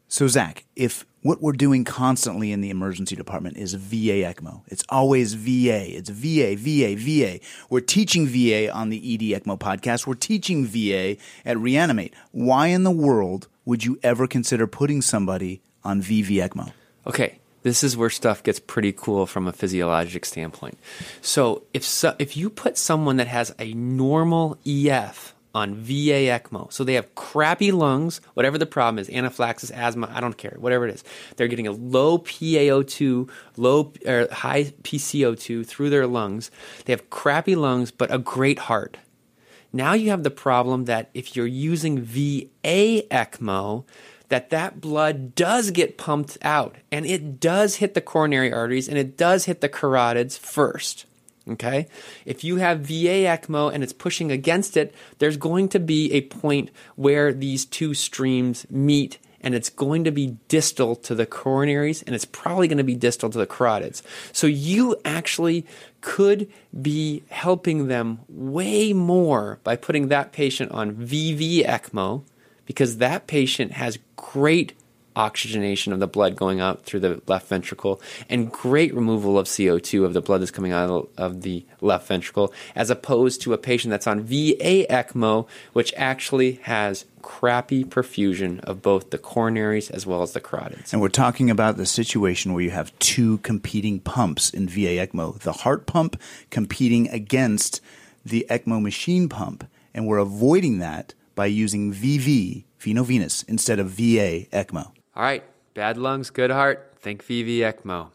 So, 0.08 0.28
Zach, 0.28 0.66
if 0.76 1.06
what 1.22 1.44
we're 1.44 1.52
doing 1.52 1.84
constantly 1.84 2.52
in 2.52 2.62
the 2.62 2.72
emergency 2.72 3.16
department 3.16 3.58
is 3.58 3.76
VA 3.76 4.24
ECMO, 4.26 4.64
it's 4.66 4.84
always 4.90 5.36
VA. 5.36 5.96
It's 5.96 6.10
VA, 6.10 6.56
VA, 6.56 6.96
VA. 6.98 7.40
We're 7.70 7.82
teaching 7.82 8.26
VA 8.26 8.72
on 8.74 8.90
the 8.90 8.98
ED 8.98 9.40
ECMO 9.40 9.60
podcast. 9.60 10.08
We're 10.08 10.16
teaching 10.16 10.66
VA 10.66 11.18
at 11.46 11.60
Reanimate. 11.60 12.16
Why 12.32 12.68
in 12.68 12.82
the 12.82 12.90
world 12.90 13.48
would 13.64 13.86
you 13.86 14.00
ever 14.02 14.26
consider 14.26 14.66
putting 14.66 15.04
somebody 15.04 15.62
on 15.84 16.02
VV 16.02 16.30
ECMO? 16.38 16.72
Okay, 17.06 17.38
this 17.68 17.84
is 17.84 17.98
where 17.98 18.10
stuff 18.10 18.44
gets 18.44 18.60
pretty 18.60 18.94
cool 18.94 19.26
from 19.26 19.48
a 19.48 19.52
physiologic 19.54 20.26
standpoint. 20.26 20.78
So 21.22 21.64
if 21.74 21.84
so, 21.84 22.16
if 22.20 22.38
you 22.38 22.50
put 22.50 22.78
someone 22.78 23.18
that 23.18 23.28
has 23.28 23.54
a 23.60 23.74
normal 23.74 24.58
EF 24.66 25.36
on 25.54 25.76
VA 25.76 26.30
ECMO, 26.30 26.72
so 26.72 26.84
they 26.84 26.94
have 26.94 27.16
crappy 27.16 27.72
lungs, 27.72 28.22
whatever 28.36 28.58
the 28.58 28.66
problem 28.66 29.00
is, 29.00 29.10
anaphylaxis, 29.10 29.72
asthma, 29.72 30.10
I 30.14 30.22
don't 30.22 30.38
care, 30.38 30.56
whatever 30.60 30.88
it 30.88 30.94
is, 30.94 31.04
they're 31.36 31.48
getting 31.48 31.68
a 31.68 31.72
low 31.72 32.20
PaO2, 32.20 33.30
low 33.58 33.92
or 34.06 34.28
high 34.32 34.66
PCO2 34.84 35.66
through 35.66 35.90
their 35.90 36.08
lungs. 36.08 36.52
They 36.86 36.94
have 36.94 37.10
crappy 37.10 37.56
lungs, 37.56 37.92
but 37.92 38.14
a 38.14 38.20
great 38.20 38.60
heart. 38.60 38.98
Now 39.74 39.94
you 39.94 40.10
have 40.12 40.24
the 40.24 40.32
problem 40.32 40.86
that 40.86 41.10
if 41.14 41.36
you're 41.36 41.46
using 41.46 42.02
VA 42.02 43.04
ECMO, 43.12 43.84
that 44.30 44.50
that 44.50 44.82
blood 44.82 45.36
does 45.36 45.72
get 45.72 45.98
pumped 45.98 46.38
out 46.42 46.76
and 46.92 47.06
it 47.06 47.40
does 47.40 47.76
hit 47.78 47.94
the 47.94 48.02
coronary 48.02 48.52
arteries 48.52 48.88
and 48.88 48.98
it 48.98 49.18
does 49.18 49.46
hit 49.46 49.62
the 49.62 49.70
carotids 49.70 50.38
first. 50.38 51.06
Okay? 51.50 51.88
If 52.26 52.44
you 52.44 52.58
have 52.58 52.82
VA 52.82 53.26
ECMO 53.26 53.74
and 53.74 53.84
it's 53.84 53.94
pushing 53.94 54.32
against 54.32 54.76
it, 54.76 54.94
there's 55.20 55.38
going 55.38 55.70
to 55.70 55.80
be 55.80 56.12
a 56.12 56.22
point 56.22 56.72
where 56.96 57.32
these 57.32 57.66
two 57.66 57.94
streams 57.94 58.66
meet 58.70 59.18
and 59.40 59.56
it's 59.56 59.70
going 59.70 60.04
to 60.04 60.12
be 60.12 60.38
distal 60.50 60.96
to 60.96 61.16
the 61.16 61.26
coronaries 61.26 62.04
and 62.06 62.14
it's 62.14 62.26
probably 62.26 62.68
going 62.68 62.80
to 62.80 62.84
be 62.84 62.96
distal 62.96 63.30
to 63.30 63.38
the 63.38 63.48
carotids. 63.48 64.02
So 64.34 64.48
you 64.48 64.98
actually 65.06 65.66
could 66.02 66.52
be 66.82 67.24
helping 67.30 67.88
them 67.88 68.20
way 68.28 68.92
more 68.92 69.60
by 69.64 69.78
putting 69.78 70.10
that 70.10 70.34
patient 70.34 70.72
on 70.72 70.96
VV 70.96 71.66
ECMO 71.66 72.24
because 72.68 72.98
that 72.98 73.26
patient 73.26 73.72
has 73.72 73.98
great 74.16 74.74
oxygenation 75.18 75.92
of 75.92 76.00
the 76.00 76.08
blood 76.08 76.36
going 76.36 76.62
out 76.62 76.84
through 76.84 77.00
the 77.00 77.20
left 77.26 77.48
ventricle 77.48 78.00
and 78.30 78.52
great 78.52 78.94
removal 78.94 79.40
of 79.40 79.48
CO2 79.48 80.06
of 80.06 80.14
the 80.14 80.22
blood 80.22 80.40
that's 80.40 80.52
coming 80.52 80.72
out 80.72 81.10
of 81.18 81.42
the 81.42 81.66
left 81.82 82.08
ventricle, 82.08 82.54
as 82.76 82.92
opposed 82.92 83.42
to 83.42 83.52
a 83.52 83.58
patient 83.58 83.90
that's 83.90 84.06
on 84.06 84.22
VA 84.22 84.86
ECMO, 84.90 85.48
which 85.74 85.92
actually 85.98 86.54
has 86.64 87.06
crappy 87.24 87.84
perfusion 87.84 88.60
of 88.62 88.82
both 88.82 89.10
the 89.10 89.18
coronaries 89.18 89.90
as 89.92 90.06
well 90.06 90.22
as 90.22 90.34
the 90.34 90.40
carotids. 90.40 90.94
And 90.94 91.02
we're 91.02 91.10
talking 91.10 91.50
about 91.50 91.78
the 91.78 91.86
situation 91.86 92.54
where 92.54 92.64
you 92.64 92.70
have 92.70 92.98
two 93.00 93.40
competing 93.40 94.00
pumps 94.00 94.52
in 94.52 94.70
VA 94.70 94.98
ECMO 95.06 95.40
the 95.40 95.52
heart 95.52 95.88
pump 95.88 96.22
competing 96.52 97.10
against 97.10 97.82
the 98.24 98.46
ECMO 98.50 98.82
machine 98.82 99.28
pump. 99.28 99.68
And 99.94 100.06
we're 100.06 100.20
avoiding 100.20 100.78
that 100.78 101.16
by 101.38 101.46
using 101.46 101.94
VV, 101.94 102.66
veno-venous, 102.82 103.44
instead 103.44 103.80
of 103.80 103.92
VA 103.92 104.48
ECMO. 104.52 104.88
All 105.16 105.24
right, 105.24 105.44
bad 105.76 105.96
lungs, 105.96 106.32
good 106.32 106.50
heart, 106.50 106.96
think 107.00 107.24
VV 107.24 107.60
ECMO. 107.60 108.10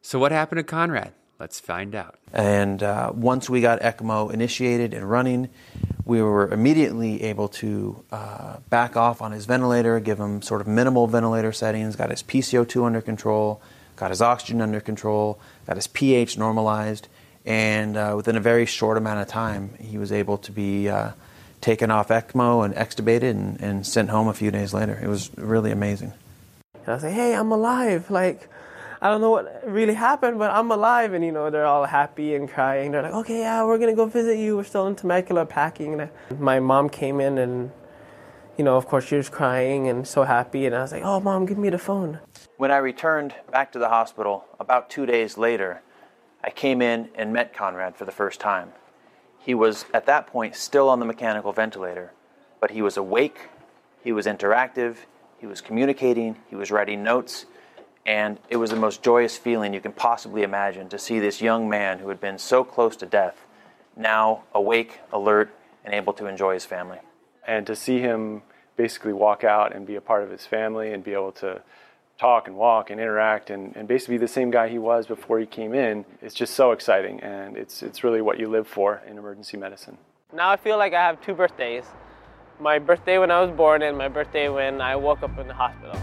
So, 0.00 0.18
what 0.18 0.32
happened 0.32 0.60
to 0.60 0.62
Conrad? 0.62 1.12
Let's 1.40 1.58
find 1.58 1.94
out. 1.94 2.18
And 2.32 2.82
uh, 2.82 3.12
once 3.14 3.50
we 3.50 3.60
got 3.60 3.80
ECMO 3.80 4.32
initiated 4.32 4.94
and 4.94 5.10
running, 5.10 5.48
we 6.04 6.22
were 6.22 6.48
immediately 6.48 7.22
able 7.24 7.48
to 7.48 8.04
uh, 8.12 8.58
back 8.68 8.96
off 8.96 9.20
on 9.20 9.32
his 9.32 9.46
ventilator, 9.46 9.98
give 10.00 10.20
him 10.20 10.40
sort 10.40 10.60
of 10.60 10.68
minimal 10.68 11.06
ventilator 11.06 11.52
settings, 11.52 11.96
got 11.96 12.10
his 12.10 12.22
PCO2 12.22 12.84
under 12.86 13.00
control, 13.00 13.60
got 13.96 14.10
his 14.10 14.22
oxygen 14.22 14.60
under 14.60 14.80
control, 14.80 15.40
got 15.66 15.76
his 15.76 15.88
pH 15.88 16.38
normalized, 16.38 17.08
and 17.44 17.96
uh, 17.96 18.12
within 18.16 18.36
a 18.36 18.40
very 18.40 18.66
short 18.66 18.96
amount 18.96 19.20
of 19.20 19.26
time, 19.26 19.74
he 19.80 19.98
was 19.98 20.12
able 20.12 20.38
to 20.38 20.52
be 20.52 20.88
uh, 20.88 21.10
taken 21.60 21.90
off 21.90 22.08
ECMO 22.08 22.64
and 22.64 22.74
extubated 22.74 23.30
and, 23.30 23.60
and 23.60 23.86
sent 23.86 24.10
home 24.10 24.28
a 24.28 24.32
few 24.32 24.50
days 24.50 24.72
later. 24.72 24.98
It 25.02 25.08
was 25.08 25.30
really 25.36 25.70
amazing. 25.70 26.12
And 26.74 26.88
I 26.88 26.94
was 26.94 27.02
like, 27.04 27.12
hey, 27.12 27.34
I'm 27.34 27.52
alive. 27.52 28.10
Like, 28.10 28.48
I 29.02 29.08
don't 29.08 29.20
know 29.20 29.30
what 29.30 29.62
really 29.66 29.94
happened, 29.94 30.38
but 30.38 30.50
I'm 30.50 30.70
alive. 30.70 31.12
And, 31.12 31.24
you 31.24 31.32
know, 31.32 31.50
they're 31.50 31.66
all 31.66 31.84
happy 31.84 32.34
and 32.34 32.48
crying. 32.48 32.92
They're 32.92 33.02
like, 33.02 33.14
okay, 33.14 33.40
yeah, 33.40 33.64
we're 33.64 33.78
going 33.78 33.90
to 33.90 33.96
go 33.96 34.06
visit 34.06 34.38
you. 34.38 34.56
We're 34.56 34.64
still 34.64 34.86
in 34.86 34.96
Temecula 34.96 35.46
packing. 35.46 36.00
And 36.00 36.10
my 36.38 36.60
mom 36.60 36.88
came 36.88 37.20
in 37.20 37.38
and, 37.38 37.70
you 38.56 38.64
know, 38.64 38.76
of 38.76 38.86
course, 38.86 39.06
she 39.06 39.16
was 39.16 39.28
crying 39.28 39.88
and 39.88 40.06
so 40.06 40.24
happy. 40.24 40.66
And 40.66 40.74
I 40.74 40.82
was 40.82 40.92
like, 40.92 41.02
oh, 41.04 41.20
mom, 41.20 41.46
give 41.46 41.58
me 41.58 41.70
the 41.70 41.78
phone. 41.78 42.20
When 42.56 42.70
I 42.70 42.76
returned 42.76 43.34
back 43.50 43.72
to 43.72 43.78
the 43.78 43.88
hospital 43.88 44.44
about 44.58 44.90
two 44.90 45.06
days 45.06 45.38
later, 45.38 45.82
I 46.42 46.50
came 46.50 46.80
in 46.80 47.10
and 47.14 47.32
met 47.32 47.54
Conrad 47.54 47.96
for 47.96 48.04
the 48.04 48.12
first 48.12 48.40
time. 48.40 48.72
He 49.40 49.54
was, 49.54 49.86
at 49.94 50.06
that 50.06 50.26
point, 50.26 50.54
still 50.54 50.88
on 50.88 51.00
the 51.00 51.06
mechanical 51.06 51.52
ventilator, 51.52 52.12
but 52.60 52.70
he 52.70 52.82
was 52.82 52.96
awake, 52.96 53.48
he 54.04 54.12
was 54.12 54.26
interactive, 54.26 54.96
he 55.38 55.46
was 55.46 55.60
communicating, 55.60 56.36
he 56.48 56.56
was 56.56 56.70
writing 56.70 57.02
notes, 57.02 57.46
and 58.04 58.38
it 58.48 58.56
was 58.56 58.70
the 58.70 58.76
most 58.76 59.02
joyous 59.02 59.36
feeling 59.36 59.72
you 59.72 59.80
can 59.80 59.92
possibly 59.92 60.42
imagine 60.42 60.88
to 60.88 60.98
see 60.98 61.18
this 61.18 61.40
young 61.40 61.68
man 61.68 61.98
who 61.98 62.08
had 62.08 62.20
been 62.20 62.38
so 62.38 62.64
close 62.64 62.96
to 62.96 63.06
death 63.06 63.46
now 63.96 64.42
awake, 64.54 65.00
alert, 65.12 65.50
and 65.84 65.94
able 65.94 66.12
to 66.14 66.26
enjoy 66.26 66.54
his 66.54 66.64
family. 66.64 66.98
And 67.46 67.66
to 67.66 67.74
see 67.74 68.00
him 68.00 68.42
basically 68.76 69.12
walk 69.12 69.44
out 69.44 69.74
and 69.74 69.86
be 69.86 69.96
a 69.96 70.00
part 70.00 70.22
of 70.22 70.30
his 70.30 70.46
family 70.46 70.92
and 70.92 71.04
be 71.04 71.12
able 71.12 71.32
to 71.32 71.62
talk 72.20 72.46
and 72.46 72.56
walk 72.56 72.90
and 72.90 73.00
interact 73.00 73.48
and, 73.48 73.74
and 73.74 73.88
basically 73.88 74.16
be 74.16 74.18
the 74.18 74.28
same 74.28 74.50
guy 74.50 74.68
he 74.68 74.78
was 74.78 75.06
before 75.06 75.40
he 75.40 75.46
came 75.46 75.74
in, 75.74 76.04
it's 76.20 76.34
just 76.34 76.54
so 76.54 76.72
exciting 76.72 77.18
and 77.20 77.56
it's, 77.56 77.82
it's 77.82 78.04
really 78.04 78.20
what 78.20 78.38
you 78.38 78.46
live 78.46 78.68
for 78.68 79.00
in 79.08 79.16
emergency 79.16 79.56
medicine. 79.56 79.96
Now 80.32 80.50
I 80.50 80.56
feel 80.58 80.76
like 80.76 80.92
I 80.92 81.00
have 81.00 81.20
two 81.22 81.34
birthdays 81.34 81.84
my 82.60 82.78
birthday 82.78 83.16
when 83.16 83.30
I 83.30 83.40
was 83.40 83.50
born 83.50 83.80
and 83.80 83.96
my 83.96 84.08
birthday 84.08 84.50
when 84.50 84.82
I 84.82 84.94
woke 84.96 85.22
up 85.22 85.38
in 85.38 85.48
the 85.48 85.54
hospital. 85.54 85.98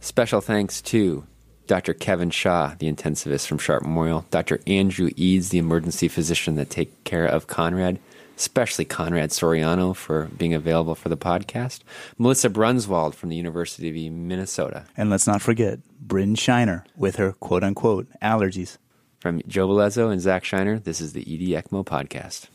Special 0.00 0.42
thanks 0.42 0.82
to 0.82 1.26
Dr. 1.66 1.94
Kevin 1.94 2.30
Shaw, 2.30 2.74
the 2.78 2.92
intensivist 2.92 3.46
from 3.46 3.58
Sharp 3.58 3.82
Memorial, 3.82 4.24
Dr. 4.30 4.60
Andrew 4.66 5.10
Eads, 5.16 5.50
the 5.50 5.58
emergency 5.58 6.08
physician 6.08 6.56
that 6.56 6.70
take 6.70 7.04
care 7.04 7.26
of 7.26 7.46
Conrad, 7.46 7.98
especially 8.36 8.84
Conrad 8.84 9.30
Soriano 9.30 9.94
for 9.94 10.26
being 10.36 10.54
available 10.54 10.94
for 10.94 11.08
the 11.08 11.16
podcast, 11.16 11.80
Melissa 12.18 12.50
Brunsvold 12.50 13.14
from 13.14 13.28
the 13.30 13.36
University 13.36 13.88
of 13.88 14.12
Minnesota. 14.12 14.84
And 14.96 15.10
let's 15.10 15.26
not 15.26 15.42
forget 15.42 15.80
Bryn 16.00 16.34
Shinar 16.34 16.84
with 16.96 17.16
her 17.16 17.32
quote 17.32 17.64
unquote 17.64 18.08
allergies. 18.22 18.78
From 19.18 19.42
Joe 19.48 19.66
Bellezzo 19.66 20.10
and 20.10 20.20
Zach 20.20 20.44
Shinar, 20.44 20.78
this 20.78 21.00
is 21.00 21.12
the 21.12 21.22
ED 21.22 21.64
ECMO 21.64 21.84
podcast. 21.84 22.48